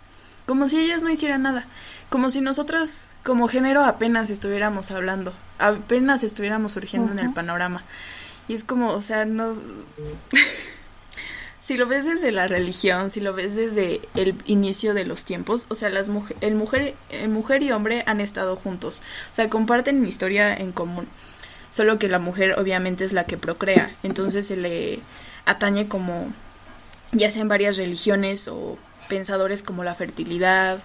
[0.47, 1.67] como si ellas no hicieran nada,
[2.11, 7.83] como si nosotras como género apenas estuviéramos hablando, apenas estuviéramos surgiendo en el panorama.
[8.47, 9.55] Y es como, o sea, no...
[11.65, 15.67] si lo ves desde la religión, si lo ves desde el inicio de los tiempos,
[15.71, 16.11] o sea, las
[16.43, 19.01] el mujer, el mujer y hombre han estado juntos,
[19.33, 21.09] o sea, comparten una historia en común,
[21.71, 25.01] solo que la mujer obviamente es la que procrea, entonces se le
[25.47, 26.31] atañe como,
[27.13, 28.77] ya sea en varias religiones o
[29.09, 30.81] pensadores como la fertilidad,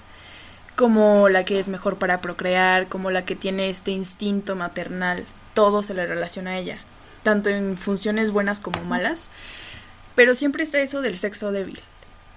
[0.78, 5.84] como la que es mejor para procrear, como la que tiene este instinto maternal, todo
[5.84, 6.78] se le relaciona a ella,
[7.24, 9.30] tanto en funciones buenas como malas
[10.20, 11.80] pero siempre está eso del sexo débil.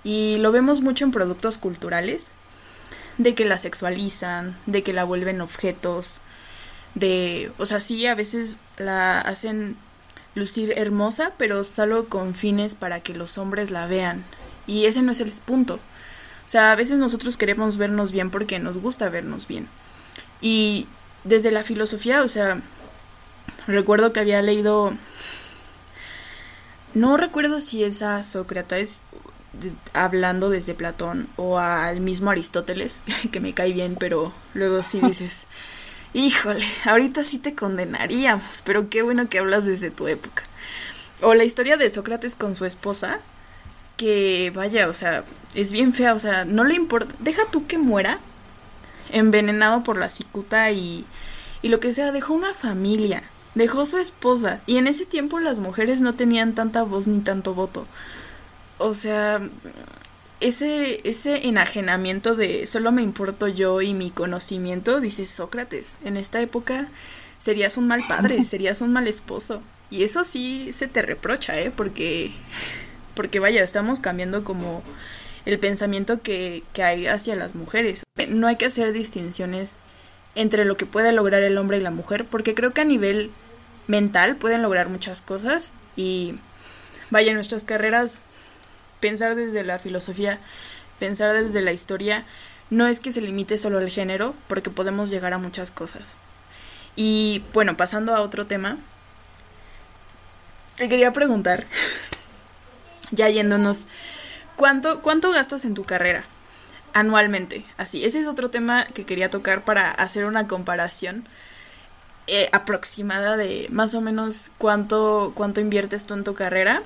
[0.04, 2.34] Y lo vemos mucho en productos culturales,
[3.18, 6.22] de que la sexualizan, de que la vuelven objetos,
[6.94, 9.76] de, o sea, sí, a veces la hacen
[10.36, 14.24] lucir hermosa, pero solo con fines para que los hombres la vean.
[14.68, 15.80] Y ese no es el punto.
[16.46, 19.66] O sea, a veces nosotros queremos vernos bien porque nos gusta vernos bien.
[20.40, 20.86] Y
[21.24, 22.62] desde la filosofía, o sea,
[23.66, 24.92] recuerdo que había leído
[26.94, 29.02] no recuerdo si es a Sócrates
[29.92, 33.00] hablando desde Platón o al mismo Aristóteles,
[33.32, 35.46] que me cae bien, pero luego sí dices,
[36.14, 40.44] híjole, ahorita sí te condenaríamos, pero qué bueno que hablas desde tu época.
[41.20, 43.20] O la historia de Sócrates con su esposa,
[43.96, 45.24] que vaya, o sea,
[45.54, 48.18] es bien fea, o sea, no le importa, deja tú que muera
[49.10, 51.04] envenenado por la cicuta y,
[51.60, 53.22] y lo que sea, dejó una familia
[53.54, 57.54] Dejó su esposa y en ese tiempo las mujeres no tenían tanta voz ni tanto
[57.54, 57.86] voto.
[58.78, 59.40] O sea,
[60.40, 66.40] ese, ese enajenamiento de solo me importo yo y mi conocimiento, dice Sócrates, en esta
[66.40, 66.88] época
[67.38, 69.62] serías un mal padre, serías un mal esposo.
[69.90, 71.70] Y eso sí se te reprocha, ¿eh?
[71.70, 72.32] Porque,
[73.14, 74.82] porque vaya, estamos cambiando como
[75.44, 78.02] el pensamiento que, que hay hacia las mujeres.
[78.28, 79.80] No hay que hacer distinciones
[80.34, 83.30] entre lo que puede lograr el hombre y la mujer, porque creo que a nivel
[83.92, 86.36] mental pueden lograr muchas cosas y
[87.10, 88.22] vaya nuestras carreras
[89.00, 90.38] pensar desde la filosofía,
[90.98, 92.24] pensar desde la historia,
[92.70, 96.16] no es que se limite solo al género, porque podemos llegar a muchas cosas.
[96.96, 98.78] Y bueno, pasando a otro tema,
[100.76, 101.66] te quería preguntar,
[103.10, 103.88] ya yéndonos,
[104.56, 106.24] ¿cuánto, cuánto gastas en tu carrera?
[106.94, 108.04] anualmente, así.
[108.04, 111.24] Ese es otro tema que quería tocar para hacer una comparación
[112.26, 116.82] eh, aproximada de más o menos cuánto, cuánto inviertes tú en tu carrera,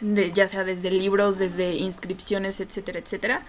[0.00, 3.42] de, ya sea desde libros, desde inscripciones, etcétera, etcétera.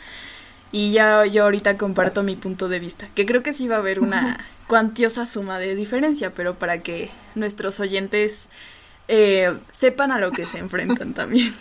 [0.71, 3.79] Y ya yo ahorita comparto mi punto de vista, que creo que sí va a
[3.79, 8.49] haber una cuantiosa suma de diferencia, pero para que nuestros oyentes
[9.07, 11.53] eh, sepan a lo que se enfrentan también.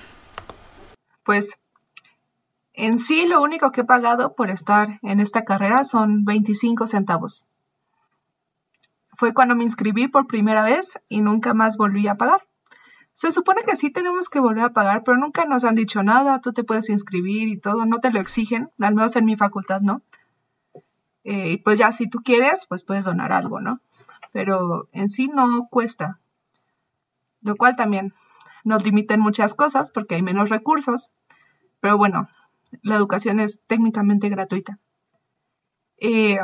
[1.25, 1.59] Pues
[2.73, 7.44] en sí, lo único que he pagado por estar en esta carrera son 25 centavos.
[9.16, 12.46] Fue cuando me inscribí por primera vez y nunca más volví a pagar.
[13.12, 16.40] Se supone que sí tenemos que volver a pagar, pero nunca nos han dicho nada,
[16.40, 19.81] tú te puedes inscribir y todo, no te lo exigen, al menos en mi facultad
[19.83, 20.03] no.
[21.22, 23.81] Eh, y pues ya si tú quieres, pues puedes donar algo, ¿no?
[24.33, 26.18] Pero en sí no cuesta.
[27.40, 28.12] Lo cual también
[28.64, 31.12] nos limita en muchas cosas porque hay menos recursos.
[31.81, 32.29] Pero bueno,
[32.83, 34.79] la educación es técnicamente gratuita.
[35.98, 36.38] Eh,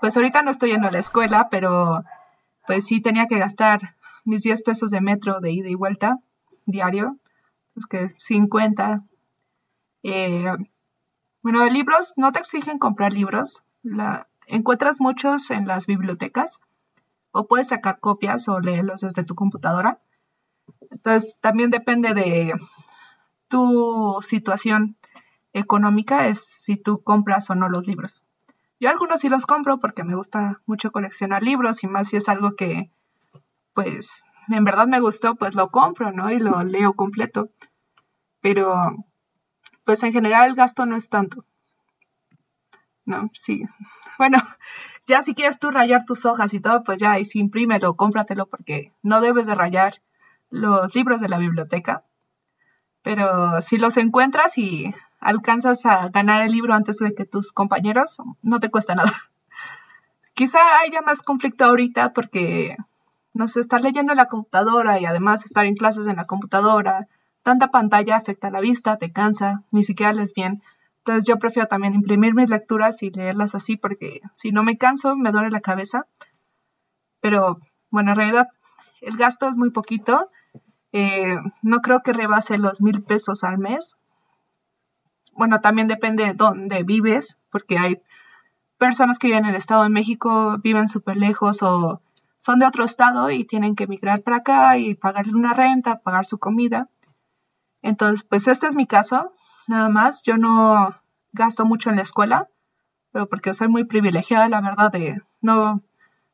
[0.00, 2.04] pues ahorita no estoy a la escuela, pero
[2.66, 3.80] pues sí tenía que gastar
[4.24, 6.18] mis 10 pesos de metro de ida y vuelta
[6.66, 7.16] diario,
[7.74, 9.04] pues que 50.
[10.02, 10.52] Eh,
[11.42, 16.60] bueno, de libros, no te exigen comprar libros, la, encuentras muchos en las bibliotecas
[17.30, 20.00] o puedes sacar copias o leerlos desde tu computadora.
[20.90, 22.52] Entonces, también depende de
[23.48, 24.96] tu situación
[25.52, 28.24] económica es si tú compras o no los libros.
[28.78, 32.28] Yo algunos sí los compro porque me gusta mucho coleccionar libros y más si es
[32.28, 32.90] algo que,
[33.72, 36.30] pues, en verdad me gustó, pues lo compro, ¿no?
[36.30, 37.50] Y lo leo completo.
[38.40, 38.74] Pero,
[39.84, 41.44] pues en general el gasto no es tanto.
[43.06, 43.64] No, sí.
[44.18, 44.38] Bueno,
[45.06, 48.46] ya si quieres tú rayar tus hojas y todo, pues ya, y sí, imprímelo, cómpratelo
[48.46, 50.02] porque no debes de rayar
[50.50, 52.04] los libros de la biblioteca.
[53.02, 54.92] Pero si los encuentras y
[55.26, 59.12] alcanzas a ganar el libro antes de que tus compañeros, no te cuesta nada.
[60.34, 62.76] Quizá haya más conflicto ahorita porque,
[63.34, 67.08] no sé, estar leyendo en la computadora y además estar en clases en la computadora,
[67.42, 70.62] tanta pantalla afecta la vista, te cansa, ni siquiera lees bien.
[70.98, 75.16] Entonces yo prefiero también imprimir mis lecturas y leerlas así porque si no me canso
[75.16, 76.06] me duele la cabeza.
[77.20, 77.58] Pero
[77.90, 78.48] bueno, en realidad
[79.00, 80.30] el gasto es muy poquito.
[80.92, 83.96] Eh, no creo que rebase los mil pesos al mes
[85.36, 88.00] bueno, también depende de dónde vives, porque hay
[88.78, 92.00] personas que viven en el Estado de México, viven súper lejos o
[92.38, 96.26] son de otro estado y tienen que emigrar para acá y pagarle una renta, pagar
[96.26, 96.88] su comida.
[97.82, 99.32] Entonces, pues este es mi caso,
[99.66, 100.22] nada más.
[100.22, 100.94] Yo no
[101.32, 102.48] gasto mucho en la escuela,
[103.12, 105.82] pero porque soy muy privilegiada, la verdad, de no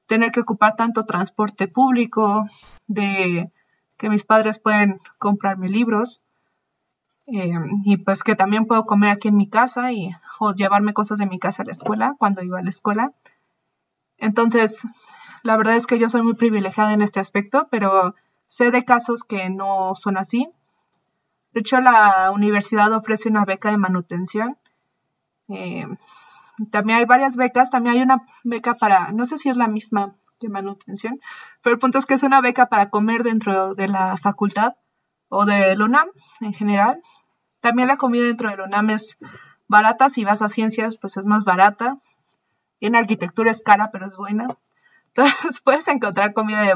[0.07, 2.49] tener que ocupar tanto transporte público,
[2.87, 3.51] de
[3.97, 6.21] que mis padres pueden comprarme libros
[7.27, 7.53] eh,
[7.85, 11.27] y pues que también puedo comer aquí en mi casa y o llevarme cosas de
[11.27, 13.13] mi casa a la escuela cuando iba a la escuela.
[14.19, 14.87] Entonces,
[15.43, 18.15] la verdad es que yo soy muy privilegiada en este aspecto, pero
[18.47, 20.49] sé de casos que no son así.
[21.53, 24.59] De hecho, la universidad ofrece una beca de manutención.
[25.49, 25.87] Eh,
[26.71, 30.17] también hay varias becas, también hay una beca para, no sé si es la misma
[30.41, 31.21] de manutención,
[31.63, 34.75] pero el punto es que es una beca para comer dentro de la facultad
[35.35, 36.09] o del UNAM
[36.41, 37.03] en general.
[37.61, 39.17] También la comida dentro del UNAM es
[39.67, 41.99] barata, si vas a ciencias pues es más barata.
[42.81, 44.47] En arquitectura es cara, pero es buena.
[45.07, 46.75] Entonces puedes encontrar comida de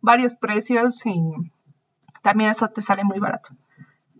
[0.00, 1.22] varios precios y
[2.22, 3.50] también eso te sale muy barato.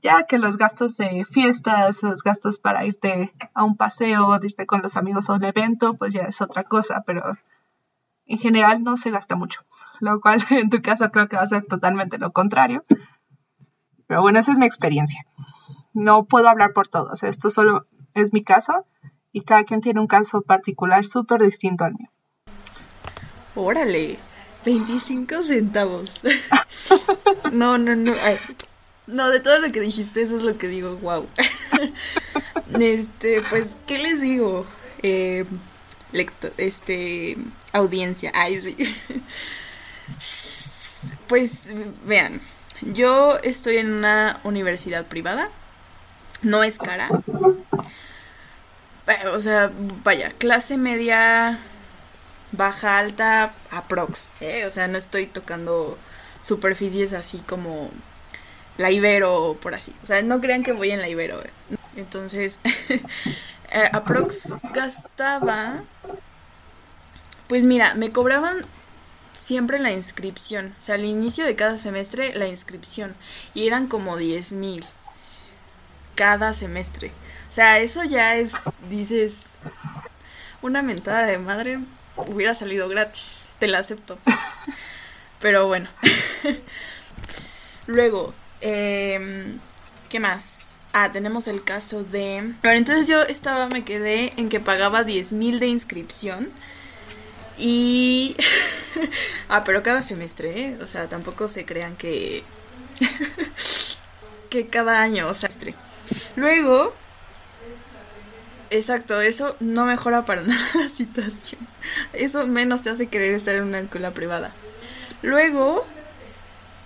[0.03, 4.83] Ya que los gastos de fiestas, los gastos para irte a un paseo, irte con
[4.83, 7.23] los amigos a un evento, pues ya es otra cosa, pero
[8.27, 9.62] en general no se gasta mucho.
[10.01, 12.85] Lo cual en tu caso creo que va a ser totalmente lo contrario.
[14.07, 15.25] Pero bueno, esa es mi experiencia.
[15.95, 17.23] No puedo hablar por todos.
[17.23, 18.87] Esto solo es mi caso
[19.33, 22.11] y cada quien tiene un caso particular súper distinto al mío.
[23.55, 24.19] Órale,
[24.65, 26.21] 25 centavos.
[27.53, 28.15] no, no, no.
[29.07, 31.27] no, de todo lo que dijiste, eso es lo que digo, wow.
[32.81, 34.67] este, pues, ¿qué les digo?
[35.03, 35.45] Eh,
[36.59, 37.37] este,
[37.73, 38.33] audiencia.
[38.35, 39.23] Ay, sí.
[41.27, 41.73] pues,
[42.07, 42.41] vean,
[42.83, 45.49] yo estoy en una universidad privada.
[46.43, 47.09] No es cara.
[49.33, 49.70] O sea,
[50.05, 51.59] vaya, clase media,
[52.53, 54.33] baja, alta, aprox.
[54.41, 54.66] ¿eh?
[54.66, 55.99] O sea, no estoy tocando
[56.41, 57.91] superficies así como
[58.78, 59.95] la Ibero por así.
[60.03, 61.43] O sea, no crean que voy en la Ibero.
[61.43, 61.51] ¿eh?
[61.97, 62.59] Entonces,
[62.89, 65.83] eh, aprox gastaba.
[67.49, 68.64] Pues mira, me cobraban
[69.33, 70.74] siempre la inscripción.
[70.78, 73.14] O sea, al inicio de cada semestre la inscripción.
[73.55, 74.85] Y eran como 10 mil
[76.14, 77.12] cada semestre.
[77.51, 78.55] O sea, eso ya es,
[78.89, 79.45] dices,
[80.62, 81.80] una mentada de madre
[82.16, 83.39] hubiera salido gratis.
[83.59, 84.18] Te la acepto.
[85.41, 85.89] Pero bueno.
[87.87, 89.57] Luego, eh,
[90.09, 90.76] ¿qué más?
[90.93, 92.55] Ah, tenemos el caso de...
[92.62, 96.51] Bueno, entonces yo estaba, me quedé en que pagaba 10 mil de inscripción
[97.59, 98.37] y...
[99.49, 100.79] ah, pero cada semestre, ¿eh?
[100.83, 102.43] O sea, tampoco se crean que...
[104.51, 105.49] que cada año, o sea,
[106.37, 106.95] Luego...
[108.71, 111.61] Exacto, eso no mejora para nada la situación.
[112.15, 114.53] Eso menos te hace querer estar en una escuela privada.
[115.21, 115.85] Luego,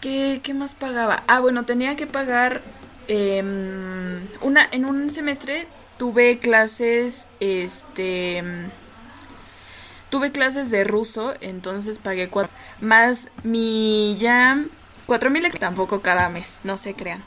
[0.01, 1.23] ¿qué, qué más pagaba?
[1.29, 2.63] Ah, bueno, tenía que pagar...
[3.09, 8.43] Em, una, en un semestre tuve clases, este
[10.11, 12.53] tuve clases de ruso, entonces pagué cuatro.
[12.81, 14.65] Más mi ya
[15.07, 17.23] cuatro mil tampoco cada mes, no se crean.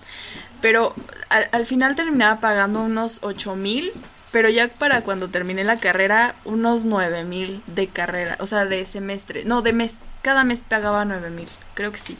[0.61, 0.93] Pero
[1.29, 3.91] al, final terminaba pagando unos ocho mil,
[4.31, 8.85] pero ya para cuando terminé la carrera, unos nueve mil de carrera, o sea, de
[8.85, 12.17] semestre, no, de mes, cada mes pagaba nueve mil, creo que sí.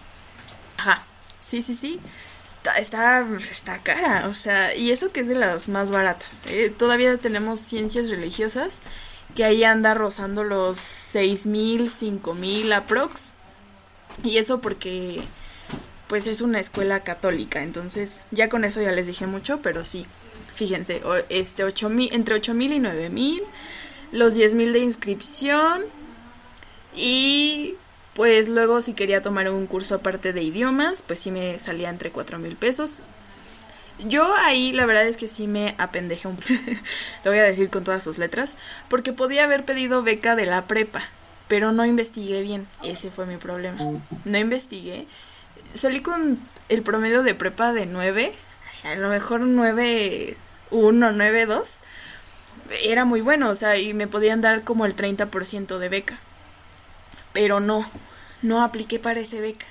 [0.78, 1.04] Ajá,
[1.42, 2.00] sí, sí, sí.
[2.50, 6.44] Está, está, está cara, o sea, y eso que es de las más baratas.
[6.48, 6.74] ¿eh?
[6.78, 8.82] Todavía tenemos ciencias religiosas
[9.36, 13.36] que ahí anda rozando los 6000, 5000 aprox.
[14.24, 15.22] Y eso porque
[16.08, 20.06] pues es una escuela católica, entonces ya con eso ya les dije mucho, pero sí.
[20.56, 23.44] Fíjense, este 8000 entre 8000 y 9000,
[24.12, 25.84] los 10000 de inscripción
[26.96, 27.76] y
[28.16, 32.12] pues luego si quería tomar un curso aparte de idiomas, pues sí me salía entre
[32.12, 33.02] 4000 pesos
[34.08, 36.38] yo ahí la verdad es que sí me apendejé un
[37.24, 38.58] lo voy a decir con todas sus letras,
[38.90, 41.04] porque podía haber pedido beca de la prepa,
[41.48, 43.80] pero no investigué bien, ese fue mi problema.
[44.26, 45.08] No investigué.
[45.74, 46.40] Salí con
[46.70, 48.34] el promedio de prepa de 9,
[48.84, 50.38] a lo mejor 9,
[50.72, 51.80] 1, 9, 2.
[52.84, 56.20] Era muy bueno, o sea, y me podían dar como el 30% de beca.
[57.34, 57.90] Pero no,
[58.42, 59.66] no apliqué para esa beca.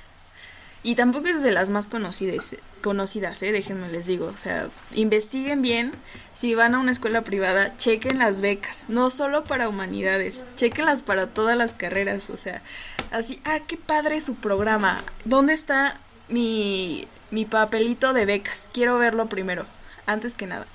[0.89, 3.53] Y tampoco es de las más conocidas, conocidas, ¿eh?
[3.53, 4.24] déjenme les digo.
[4.24, 5.93] O sea, investiguen bien.
[6.32, 8.86] Si van a una escuela privada, chequen las becas.
[8.89, 12.30] No solo para humanidades, chequenlas para todas las carreras.
[12.30, 12.62] O sea,
[13.11, 15.05] así, ah, qué padre su programa.
[15.26, 18.70] ¿Dónde está mi, mi papelito de becas?
[18.72, 19.66] Quiero verlo primero,
[20.07, 20.66] antes que nada.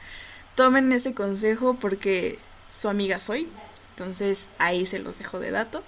[0.54, 2.38] Tomen ese consejo porque
[2.70, 3.50] su amiga soy.
[3.98, 5.82] Entonces, ahí se los dejo de dato.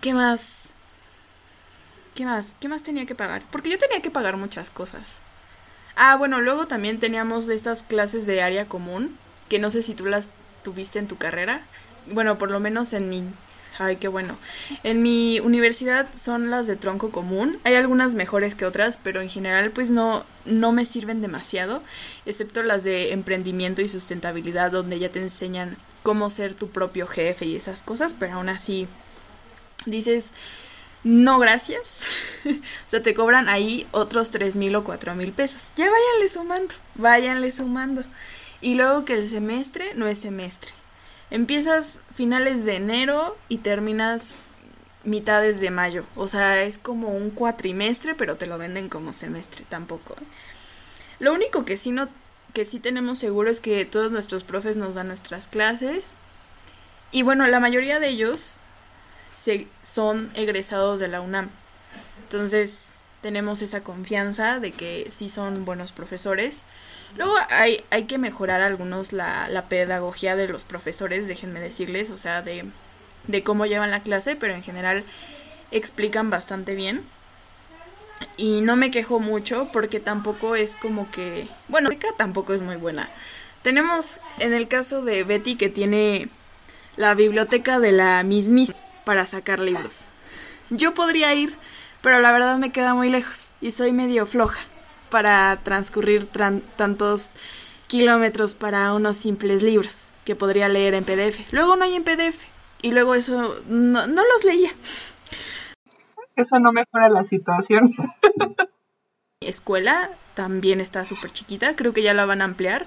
[0.00, 0.67] ¿Qué más?
[2.18, 2.56] ¿Qué más?
[2.58, 3.44] ¿Qué más tenía que pagar?
[3.52, 5.18] Porque yo tenía que pagar muchas cosas.
[5.94, 9.16] Ah, bueno, luego también teníamos estas clases de área común,
[9.48, 10.32] que no sé si tú las
[10.64, 11.62] tuviste en tu carrera.
[12.10, 13.22] Bueno, por lo menos en mi
[13.78, 14.36] Ay, qué bueno.
[14.82, 17.60] En mi universidad son las de tronco común.
[17.62, 21.84] Hay algunas mejores que otras, pero en general pues no, no me sirven demasiado,
[22.26, 27.46] excepto las de emprendimiento y sustentabilidad, donde ya te enseñan cómo ser tu propio jefe
[27.46, 28.88] y esas cosas, pero aún así
[29.86, 30.32] dices,
[31.04, 32.04] no gracias.
[32.46, 35.72] o sea, te cobran ahí otros tres mil o cuatro mil pesos.
[35.76, 38.04] Ya váyanle sumando, váyanle sumando.
[38.60, 40.72] Y luego que el semestre no es semestre.
[41.30, 44.34] Empiezas finales de enero y terminas
[45.04, 46.04] mitades de mayo.
[46.16, 50.14] O sea, es como un cuatrimestre, pero te lo venden como semestre tampoco.
[50.14, 50.24] ¿eh?
[51.20, 52.08] Lo único que sí no
[52.54, 56.16] que sí tenemos seguro es que todos nuestros profes nos dan nuestras clases.
[57.12, 58.60] Y bueno, la mayoría de ellos
[59.82, 61.50] son egresados de la UNAM.
[62.24, 66.64] Entonces, tenemos esa confianza de que sí son buenos profesores.
[67.16, 72.18] Luego hay, hay que mejorar algunos la, la pedagogía de los profesores, déjenme decirles, o
[72.18, 72.64] sea, de,
[73.26, 75.04] de cómo llevan la clase, pero en general
[75.70, 77.04] explican bastante bien.
[78.36, 81.48] Y no me quejo mucho porque tampoco es como que...
[81.68, 83.08] Bueno, la tampoco es muy buena.
[83.62, 86.28] Tenemos en el caso de Betty que tiene
[86.96, 88.78] la biblioteca de la mismísima
[89.08, 90.06] para sacar libros.
[90.68, 91.54] Yo podría ir,
[92.02, 94.60] pero la verdad me queda muy lejos y soy medio floja
[95.08, 96.26] para transcurrir
[96.76, 97.36] tantos
[97.86, 101.50] kilómetros para unos simples libros que podría leer en PDF.
[101.52, 102.48] Luego no hay en PDF
[102.82, 104.72] y luego eso no, no los leía.
[106.36, 107.94] Eso no mejora la situación.
[109.40, 112.86] Escuela también está súper chiquita, creo que ya la van a ampliar.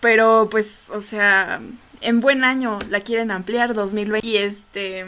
[0.00, 1.62] Pero pues, o sea,
[2.00, 5.06] en buen año la quieren ampliar 2020 y este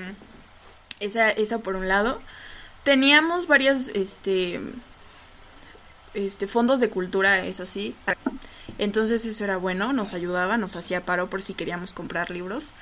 [1.01, 2.21] esa esa por un lado.
[2.85, 4.61] Teníamos varias este
[6.17, 7.95] este, fondos de cultura, eso sí.
[8.79, 12.73] Entonces eso era bueno, nos ayudaba, nos hacía paro por si queríamos comprar libros.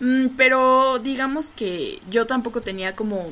[0.00, 3.30] Mm, pero digamos que yo tampoco tenía como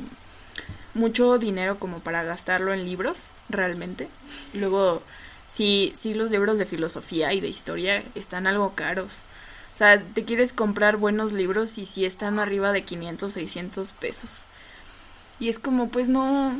[0.93, 4.07] mucho dinero como para gastarlo en libros, realmente.
[4.53, 5.01] Luego,
[5.47, 9.25] sí, sí los libros de filosofía y de historia están algo caros.
[9.73, 14.45] O sea, te quieres comprar buenos libros y si están arriba de 500, 600 pesos.
[15.39, 16.55] Y es como, pues no,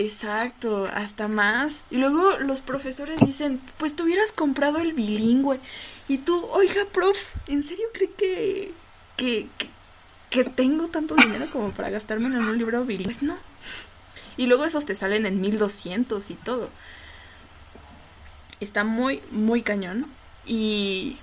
[0.00, 1.84] Exacto, hasta más.
[1.90, 5.60] Y luego los profesores dicen, pues te hubieras comprado el bilingüe.
[6.08, 8.72] Y tú, oiga, prof, ¿en serio cree que,
[9.18, 9.46] que,
[10.30, 13.12] que, tengo tanto dinero como para gastarme en un libro bilingüe?
[13.12, 13.36] Pues no.
[14.38, 16.70] Y luego esos te salen en 1200 y todo.
[18.60, 20.06] Está muy, muy cañón.
[20.46, 21.18] Y,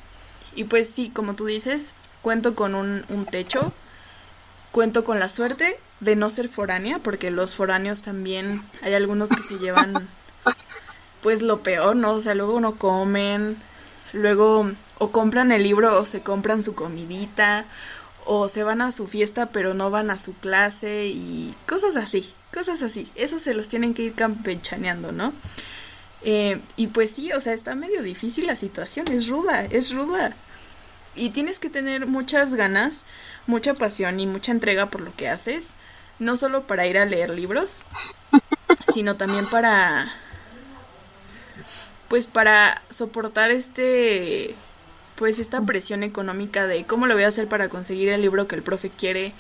[0.58, 1.94] y pues sí, como tú dices,
[2.24, 3.72] cuento con un, un techo.
[4.72, 9.44] Cuento con la suerte de no ser foránea, porque los foráneos también hay algunos que
[9.44, 10.10] se llevan
[11.22, 12.14] pues lo peor, ¿no?
[12.14, 13.58] O sea, luego no comen,
[14.14, 17.66] luego o compran el libro o se compran su comidita,
[18.26, 22.34] o se van a su fiesta pero no van a su clase y cosas así,
[22.52, 23.08] cosas así.
[23.14, 25.34] Eso se los tienen que ir campechaneando, ¿no?
[26.24, 30.36] Eh, y pues sí, o sea, está medio difícil la situación, es ruda, es ruda.
[31.18, 33.04] Y tienes que tener muchas ganas,
[33.48, 35.74] mucha pasión y mucha entrega por lo que haces,
[36.20, 37.84] no solo para ir a leer libros,
[38.94, 40.14] sino también para
[42.08, 44.56] pues para soportar este
[45.16, 48.56] pues esta presión económica de cómo lo voy a hacer para conseguir el libro que
[48.56, 49.34] el profe quiere,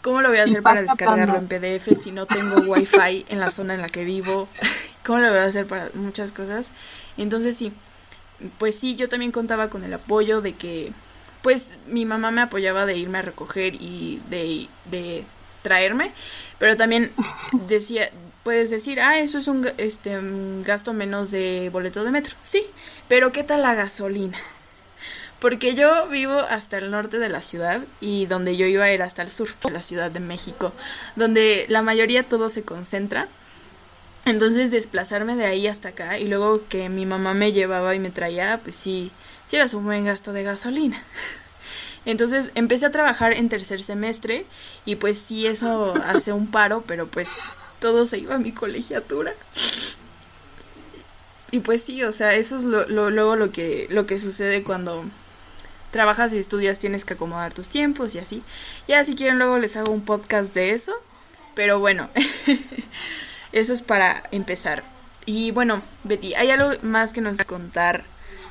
[0.00, 3.50] cómo lo voy a hacer para descargarlo en PDF si no tengo wifi en la
[3.50, 4.48] zona en la que vivo,
[5.04, 6.72] cómo lo voy a hacer para muchas cosas.
[7.18, 7.72] Entonces sí,
[8.58, 10.92] pues sí, yo también contaba con el apoyo de que
[11.42, 15.24] pues mi mamá me apoyaba de irme a recoger y de, de
[15.62, 16.12] traerme,
[16.58, 17.12] pero también
[17.68, 18.10] decía,
[18.42, 20.18] puedes decir, ah, eso es un, este,
[20.64, 22.36] gasto menos de boleto de metro.
[22.42, 22.64] Sí,
[23.08, 24.38] pero ¿qué tal la gasolina?
[25.40, 29.22] Porque yo vivo hasta el norte de la ciudad y donde yo iba era hasta
[29.22, 30.72] el sur de la Ciudad de México,
[31.14, 33.28] donde la mayoría todo se concentra.
[34.24, 38.10] Entonces desplazarme de ahí hasta acá y luego que mi mamá me llevaba y me
[38.10, 39.12] traía, pues sí,
[39.48, 41.02] sí era un buen gasto de gasolina.
[42.04, 44.46] Entonces empecé a trabajar en tercer semestre
[44.86, 47.30] y pues sí, eso hace un paro, pero pues
[47.80, 49.34] todo se iba a mi colegiatura.
[51.50, 55.04] Y pues sí, o sea, eso es lo, luego lo que, lo que sucede cuando
[55.90, 58.42] trabajas y estudias, tienes que acomodar tus tiempos y así.
[58.86, 60.92] Ya si quieren luego les hago un podcast de eso,
[61.54, 62.10] pero bueno,
[63.52, 64.84] eso es para empezar.
[65.24, 68.04] Y bueno, Betty, ¿hay algo más que nos contar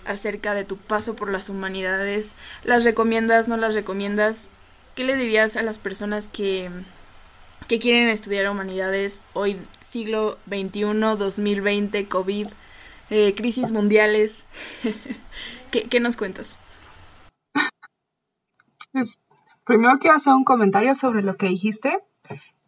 [0.07, 2.33] acerca de tu paso por las humanidades?
[2.63, 4.49] ¿Las recomiendas, no las recomiendas?
[4.95, 6.69] ¿Qué le dirías a las personas que,
[7.67, 12.47] que quieren estudiar humanidades hoy, siglo XXI, 2020, COVID?
[13.09, 14.47] eh, crisis mundiales.
[15.71, 16.57] ¿Qué, nos cuentas?
[18.91, 19.19] Pues,
[19.63, 21.97] primero quiero hacer un comentario sobre lo que dijiste.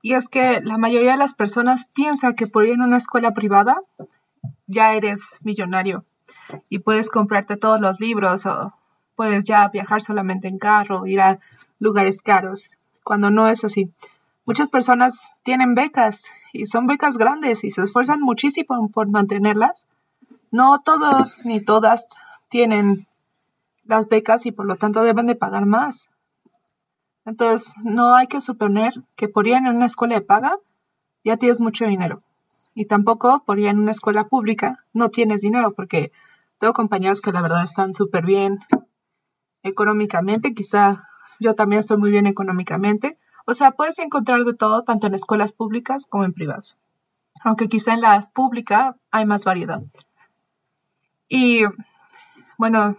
[0.02, 3.34] Y es que la mayoría de las personas piensa que por ir en una escuela
[3.34, 3.76] privada
[4.68, 6.06] ya eres millonario
[6.70, 8.74] y puedes comprarte todos los libros o
[9.16, 11.40] puedes ya viajar solamente en carro, ir a
[11.80, 13.92] lugares caros, cuando no es así.
[14.46, 19.88] Muchas personas tienen becas y son becas grandes y se esfuerzan muchísimo por mantenerlas.
[20.52, 22.08] No todos ni todas
[22.50, 23.08] tienen
[23.84, 26.10] las becas y por lo tanto deben de pagar más.
[27.26, 30.58] Entonces, no hay que suponer que por ir en una escuela de paga
[31.24, 32.24] ya tienes mucho dinero.
[32.74, 36.12] Y tampoco por ir en una escuela pública no tienes dinero, porque
[36.60, 38.60] tengo compañeros que la verdad están súper bien
[39.64, 40.54] económicamente.
[40.54, 41.08] Quizá
[41.40, 43.18] yo también estoy muy bien económicamente.
[43.46, 46.78] O sea, puedes encontrar de todo, tanto en escuelas públicas como en privadas.
[47.44, 49.82] Aunque quizá en la pública hay más variedad.
[51.28, 51.64] Y
[52.58, 52.98] bueno,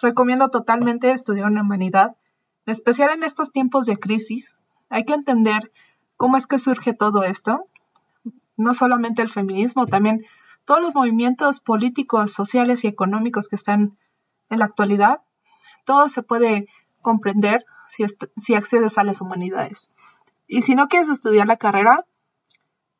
[0.00, 2.16] recomiendo totalmente estudiar una humanidad
[2.66, 4.58] en especial en estos tiempos de crisis,
[4.88, 5.70] hay que entender
[6.16, 7.66] cómo es que surge todo esto,
[8.56, 10.24] no solamente el feminismo, también
[10.64, 13.98] todos los movimientos políticos, sociales y económicos que están
[14.50, 15.22] en la actualidad,
[15.84, 16.66] todo se puede
[17.02, 18.04] comprender si,
[18.36, 19.90] si accedes a las humanidades.
[20.46, 22.04] Y si no quieres estudiar la carrera,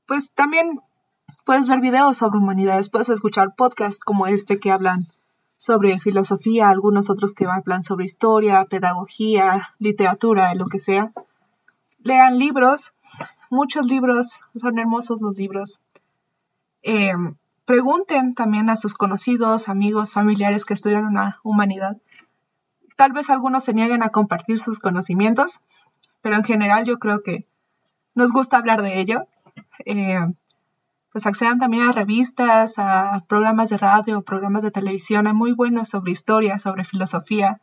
[0.06, 0.80] pues también
[1.44, 5.06] puedes ver videos sobre humanidades, puedes escuchar podcasts como este que hablan
[5.56, 11.12] sobre filosofía, algunos otros que hablan sobre historia, pedagogía, literatura, lo que sea.
[12.00, 12.94] Lean libros,
[13.54, 15.80] muchos libros, son hermosos los libros.
[16.82, 21.96] Em, pregunten también a sus conocidos, amigos, familiares que estudian una humanidad.
[22.96, 25.60] Tal vez algunos se nieguen a compartir sus conocimientos,
[26.20, 27.46] pero en general yo creo que
[28.14, 29.26] nos gusta hablar de ello.
[29.84, 30.34] Em,
[31.12, 36.12] pues accedan también a revistas, a programas de radio, programas de televisión, muy buenos sobre
[36.12, 37.60] historia, sobre filosofía.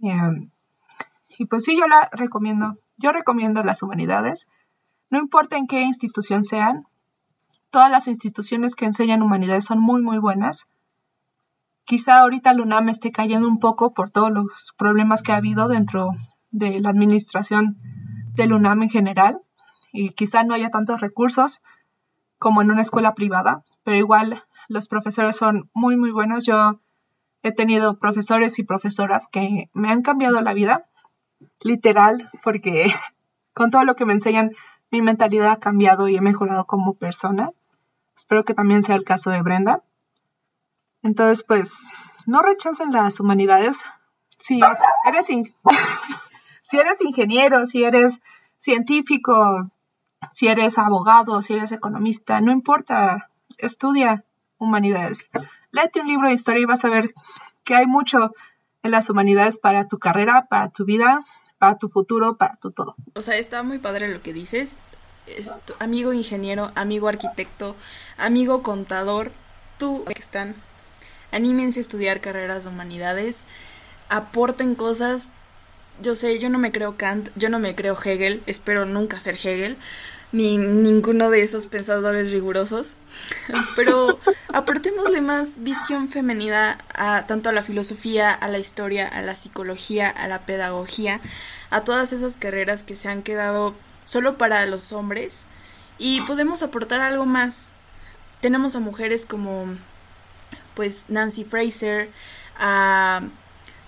[0.00, 0.50] Em,
[1.38, 2.76] y pues sí, yo la recomiendo.
[2.98, 4.46] Yo recomiendo las humanidades.
[5.10, 6.86] No importa en qué institución sean,
[7.70, 10.66] todas las instituciones que enseñan humanidades son muy, muy buenas.
[11.84, 15.68] Quizá ahorita el UNAM esté cayendo un poco por todos los problemas que ha habido
[15.68, 16.10] dentro
[16.50, 17.78] de la administración
[18.34, 19.42] del UNAM en general
[19.92, 21.62] y quizá no haya tantos recursos
[22.38, 26.44] como en una escuela privada, pero igual los profesores son muy, muy buenos.
[26.44, 26.80] Yo
[27.42, 30.88] he tenido profesores y profesoras que me han cambiado la vida,
[31.62, 32.90] literal, porque
[33.54, 34.52] con todo lo que me enseñan,
[34.90, 37.50] mi mentalidad ha cambiado y he mejorado como persona.
[38.16, 39.82] Espero que también sea el caso de Brenda.
[41.02, 41.86] Entonces, pues,
[42.26, 43.84] no rechacen las humanidades.
[44.38, 45.26] Si eres,
[46.62, 48.20] si eres ingeniero, si eres
[48.58, 49.70] científico,
[50.32, 54.24] si eres abogado, si eres economista, no importa, estudia
[54.58, 55.30] humanidades.
[55.70, 57.12] Léete un libro de historia y vas a ver
[57.64, 58.32] que hay mucho
[58.82, 61.24] en las humanidades para tu carrera, para tu vida,
[61.58, 62.96] para tu futuro, para tu todo.
[63.14, 64.78] O sea, está muy padre lo que dices.
[65.80, 67.74] amigo ingeniero, amigo arquitecto,
[68.18, 69.32] amigo contador,
[69.78, 70.54] tú que están,
[71.32, 73.46] anímense a estudiar carreras de humanidades,
[74.08, 75.28] aporten cosas
[76.02, 79.34] yo sé, yo no me creo Kant, yo no me creo Hegel, espero nunca ser
[79.34, 79.76] Hegel,
[80.36, 82.96] ni ninguno de esos pensadores rigurosos,
[83.74, 84.20] pero
[84.52, 90.10] aportémosle más visión femenina a tanto a la filosofía, a la historia, a la psicología,
[90.10, 91.20] a la pedagogía,
[91.70, 93.74] a todas esas carreras que se han quedado
[94.04, 95.48] solo para los hombres
[95.98, 97.70] y podemos aportar algo más.
[98.42, 99.64] Tenemos a mujeres como
[100.74, 102.10] pues Nancy Fraser,
[102.58, 103.22] a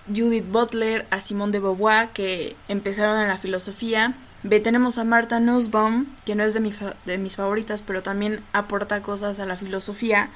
[0.09, 4.15] Judith Butler, a Simone de Beauvoir, que empezaron en la filosofía.
[4.43, 6.73] Tenemos a Martha Nussbaum, que no es de,
[7.05, 10.31] de mis favoritas, pero también aporta cosas a la filosofía,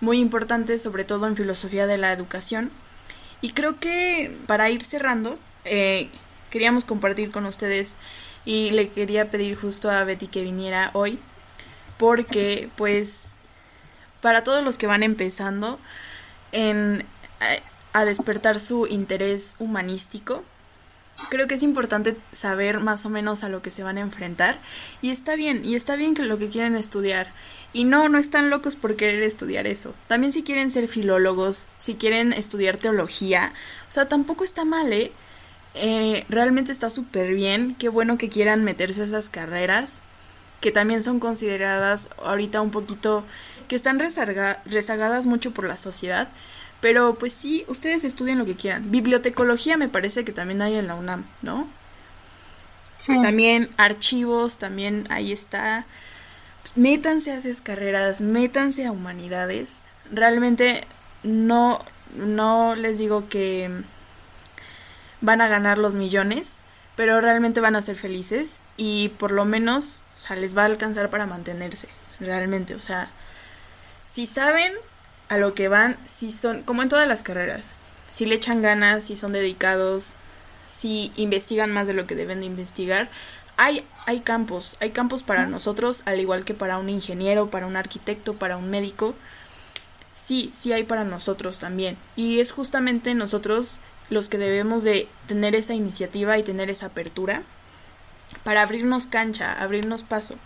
[0.00, 2.70] muy importantes, sobre todo en filosofía de la educación.
[3.40, 6.08] Y creo que para ir cerrando, eh,
[6.50, 7.96] queríamos compartir con ustedes
[8.44, 11.18] y le quería pedir justo a Betty que viniera hoy,
[11.98, 13.36] porque pues
[14.20, 15.78] para todos los que van empezando
[16.52, 17.04] en,
[17.40, 20.44] eh, a despertar su interés humanístico.
[21.28, 24.58] Creo que es importante saber más o menos a lo que se van a enfrentar
[25.02, 27.28] y está bien, y está bien que lo que quieren estudiar.
[27.72, 29.94] Y no, no están locos por querer estudiar eso.
[30.08, 33.52] También si quieren ser filólogos, si quieren estudiar teología,
[33.88, 35.12] o sea, tampoco está mal, ¿eh?
[35.74, 40.02] eh realmente está súper bien, qué bueno que quieran meterse a esas carreras,
[40.60, 43.24] que también son consideradas ahorita un poquito,
[43.68, 46.28] que están rezagadas mucho por la sociedad,
[46.82, 48.90] pero pues sí, ustedes estudien lo que quieran.
[48.90, 51.68] Bibliotecología me parece que también hay en la UNAM, ¿no?
[52.96, 53.14] Sí.
[53.22, 55.86] También archivos, también ahí está.
[56.74, 59.78] Métanse a esas carreras, métanse a humanidades.
[60.10, 60.84] realmente
[61.22, 61.78] no,
[62.16, 63.70] no les digo que
[65.20, 66.58] van a ganar los millones,
[66.96, 70.66] pero realmente van a ser felices y por lo menos, o sea, les va a
[70.66, 73.08] alcanzar para mantenerse, realmente, o sea,
[74.02, 74.72] si saben
[75.32, 77.72] a lo que van, si son, como en todas las carreras,
[78.10, 80.16] si le echan ganas, si son dedicados,
[80.66, 83.08] si investigan más de lo que deben de investigar,
[83.56, 87.76] hay, hay campos, hay campos para nosotros, al igual que para un ingeniero, para un
[87.76, 89.14] arquitecto, para un médico.
[90.12, 91.96] Sí, sí hay para nosotros también.
[92.14, 93.80] Y es justamente nosotros
[94.10, 97.42] los que debemos de tener esa iniciativa y tener esa apertura
[98.44, 100.36] para abrirnos cancha, abrirnos paso.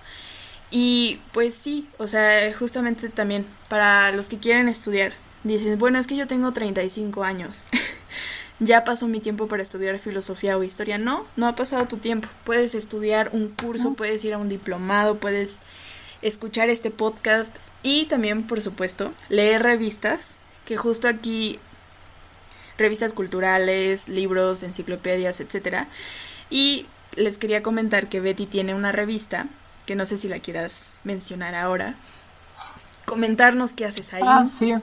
[0.70, 5.12] Y pues sí, o sea, justamente también para los que quieren estudiar,
[5.44, 7.66] dicen, bueno, es que yo tengo 35 años.
[8.58, 10.98] ya pasó mi tiempo para estudiar filosofía o historia.
[10.98, 12.28] No, no ha pasado tu tiempo.
[12.44, 15.60] Puedes estudiar un curso, puedes ir a un diplomado, puedes
[16.22, 21.60] escuchar este podcast y también, por supuesto, leer revistas, que justo aquí
[22.78, 25.88] revistas culturales, libros, enciclopedias, etcétera.
[26.50, 29.46] Y les quería comentar que Betty tiene una revista,
[29.86, 31.94] que no sé si la quieras mencionar ahora.
[33.04, 34.22] Comentarnos qué haces ahí.
[34.26, 34.74] Ah, sí.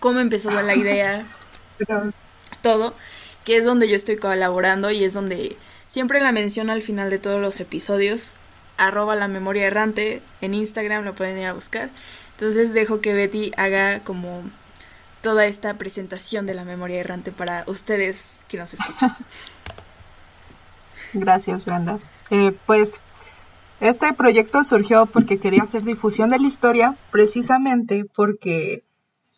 [0.00, 1.24] Cómo empezó la idea.
[2.60, 2.92] todo,
[3.44, 5.56] que es donde yo estoy colaborando y es donde
[5.86, 8.34] siempre la menciono al final de todos los episodios.
[8.76, 11.88] Arroba la memoria errante en Instagram, lo pueden ir a buscar.
[12.32, 14.42] Entonces dejo que Betty haga como
[15.22, 19.16] toda esta presentación de la memoria errante para ustedes que nos escuchan.
[21.14, 21.98] Gracias, Brenda.
[22.30, 23.00] Eh, pues
[23.80, 28.84] este proyecto surgió porque quería hacer difusión de la historia, precisamente porque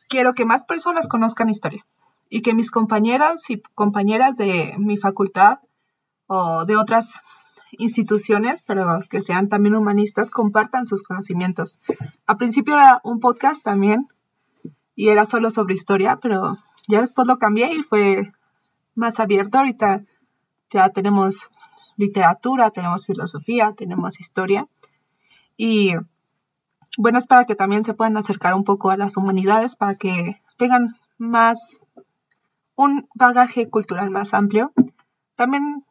[0.08, 1.84] quiero que más personas conozcan historia
[2.30, 5.58] y que mis compañeras y compañeras de mi facultad
[6.26, 7.22] o de otras
[7.72, 11.80] instituciones, pero que sean también humanistas, compartan sus conocimientos.
[12.26, 14.08] A principio era un podcast también
[14.94, 16.56] y era solo sobre historia, pero
[16.88, 18.32] ya después lo cambié y fue
[18.94, 19.58] más abierto.
[19.58, 20.02] Ahorita
[20.70, 21.50] ya tenemos
[21.98, 24.66] literatura, tenemos filosofía, tenemos historia
[25.58, 25.94] y
[26.96, 30.40] bueno, es para que también se puedan acercar un poco a las humanidades, para que
[30.56, 30.88] tengan
[31.18, 31.80] más
[32.74, 34.72] un bagaje cultural más amplio.
[35.36, 35.84] También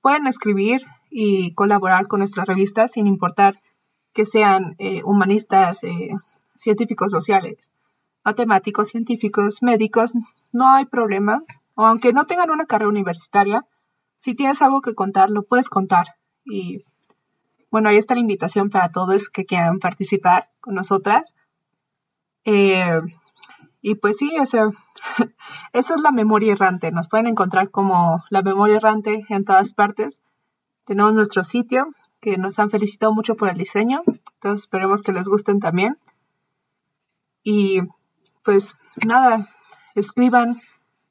[0.00, 3.60] pueden escribir y colaborar con nuestras revistas sin importar
[4.12, 6.10] que sean eh, humanistas, eh,
[6.56, 7.70] científicos sociales,
[8.24, 10.14] matemáticos, científicos, médicos,
[10.52, 11.42] no hay problema.
[11.74, 13.64] O aunque no tengan una carrera universitaria,
[14.18, 16.16] si tienes algo que contar, lo puedes contar.
[16.44, 16.82] Y
[17.70, 21.34] bueno, ahí está la invitación para todos que quieran participar con nosotras.
[22.44, 23.00] Eh,
[23.80, 24.72] y pues sí, eso,
[25.72, 26.90] eso es la memoria errante.
[26.90, 30.22] Nos pueden encontrar como la memoria errante en todas partes.
[30.84, 31.88] Tenemos nuestro sitio,
[32.20, 34.02] que nos han felicitado mucho por el diseño.
[34.06, 35.96] Entonces esperemos que les gusten también.
[37.44, 37.82] Y
[38.42, 39.48] pues nada,
[39.94, 40.56] escriban,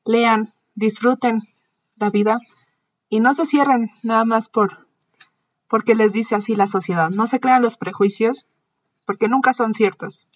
[0.04, 1.42] lean, disfruten
[1.96, 2.40] la vida
[3.10, 4.88] y no se cierren nada más por
[5.68, 7.10] porque les dice así la sociedad.
[7.10, 8.48] No se crean los prejuicios
[9.06, 10.28] porque nunca son ciertos.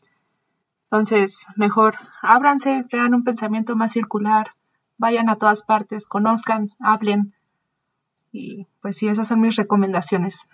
[0.85, 4.55] Entonces, mejor ábranse, tengan un pensamiento más circular,
[4.97, 7.33] vayan a todas partes, conozcan, hablen.
[8.33, 10.47] Y pues sí, esas son mis recomendaciones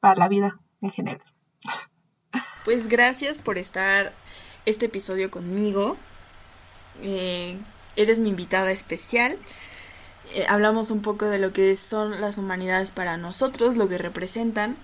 [0.00, 1.22] para la vida en general.
[2.64, 4.12] Pues gracias por estar
[4.66, 5.96] este episodio conmigo.
[7.02, 7.56] Eh,
[7.96, 9.38] eres mi invitada especial.
[10.34, 14.76] Eh, hablamos un poco de lo que son las humanidades para nosotros, lo que representan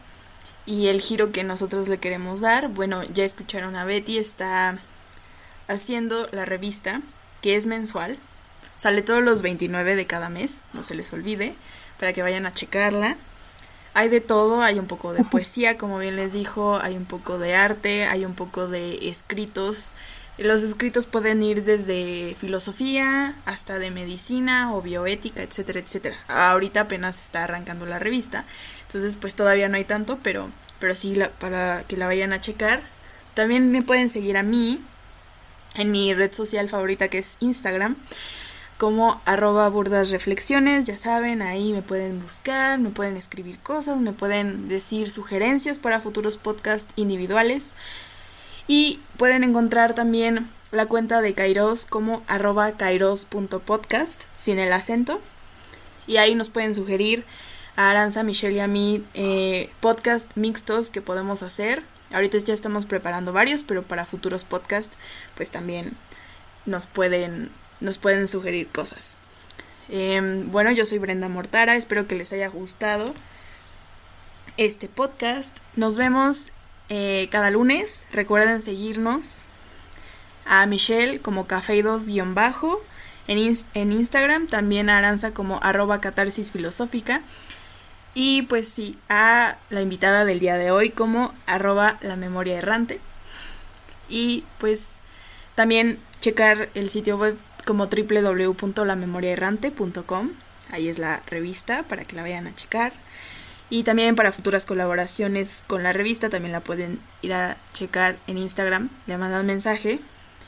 [0.67, 2.69] y el giro que nosotros le queremos dar.
[2.69, 4.79] Bueno, ya escucharon a Betty, está
[5.69, 7.01] haciendo la revista,
[7.43, 8.19] que es mensual.
[8.77, 11.55] Sale todos los 29 de cada mes, no se les olvide,
[11.99, 13.17] para que vayan a checarla.
[13.93, 17.39] Hay de todo, hay un poco de poesía, como bien les dijo, hay un poco
[17.39, 19.91] de arte, hay un poco de escritos.
[20.37, 26.17] Los escritos pueden ir desde filosofía hasta de medicina o bioética, etcétera, etcétera.
[26.27, 28.45] Ahorita apenas está arrancando la revista,
[28.87, 32.83] entonces pues todavía no hay tanto, pero, pero sí para que la vayan a checar.
[33.35, 34.81] También me pueden seguir a mí
[35.77, 37.97] en mi red social favorita que es Instagram
[38.79, 44.13] como arroba burdas reflexiones, ya saben, ahí me pueden buscar, me pueden escribir cosas, me
[44.13, 47.75] pueden decir sugerencias para futuros podcasts individuales
[48.67, 55.21] y pueden encontrar también la cuenta de Kairos como arroba kairos.podcast sin el acento
[56.07, 57.25] y ahí nos pueden sugerir
[57.77, 61.83] a Aranza, Michelle y a mí eh, podcast mixtos que podemos hacer.
[62.13, 64.97] Ahorita ya estamos preparando varios, pero para futuros podcasts,
[65.37, 65.93] pues también
[66.67, 67.51] nos pueden,
[67.81, 69.19] nos pueden sugerir cosas.
[69.89, 73.15] Em, bueno, yo soy Brenda Mortara, espero que les haya gustado
[74.57, 75.59] este podcast.
[75.77, 76.53] Nos vemos
[76.89, 78.07] eh, cada lunes.
[78.13, 79.45] Recuerden seguirnos
[80.45, 82.83] a Michelle como cafeidos-bajo
[83.27, 87.23] en, en Instagram, también a Aranza como arroba catarsis filosófica.
[88.15, 93.01] Y pues sí, a la invitada del día de hoy como arroba la memoria errante.
[94.09, 95.01] Y pues
[95.55, 100.31] también checar el sitio web como www.lamemoriaerrante.com.
[100.71, 102.93] Ahí es la revista para que la vayan a checar.
[103.71, 108.39] Y también para futuras colaboraciones con la revista también la pueden ir a checar en
[108.39, 108.91] Instagram.
[109.07, 110.01] Le mandan mensaje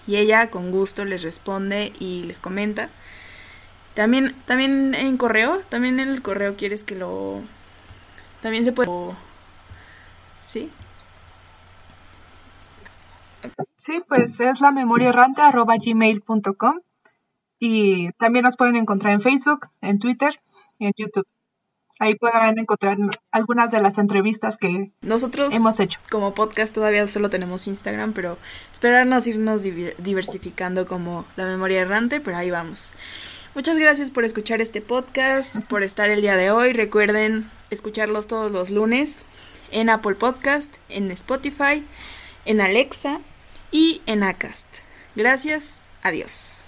[0.07, 2.91] y ella con gusto les responde y les comenta.
[3.95, 7.41] También, también en correo, también en el correo quieres que lo...
[8.43, 8.91] También se puede...
[10.39, 10.71] ¿Sí?
[13.77, 15.43] Sí, pues es la memoria errante
[15.85, 16.81] gmail.com
[17.59, 20.39] y también nos pueden encontrar en Facebook, en Twitter
[20.79, 21.27] y en YouTube.
[21.99, 22.99] Ahí podrán encontrar
[23.31, 25.99] algunas de las entrevistas que nosotros hemos hecho.
[26.11, 28.37] Como podcast todavía solo tenemos Instagram, pero
[28.71, 32.95] esperarnos irnos diversificando como la memoria errante, pero ahí vamos.
[33.55, 36.75] Muchas gracias por escuchar este podcast, por estar el día de hoy.
[36.75, 39.25] Recuerden escucharlos todos los lunes
[39.71, 41.83] en Apple Podcast, en Spotify,
[42.45, 43.21] en Alexa
[43.71, 44.81] y en Acast.
[45.15, 46.67] Gracias, adiós.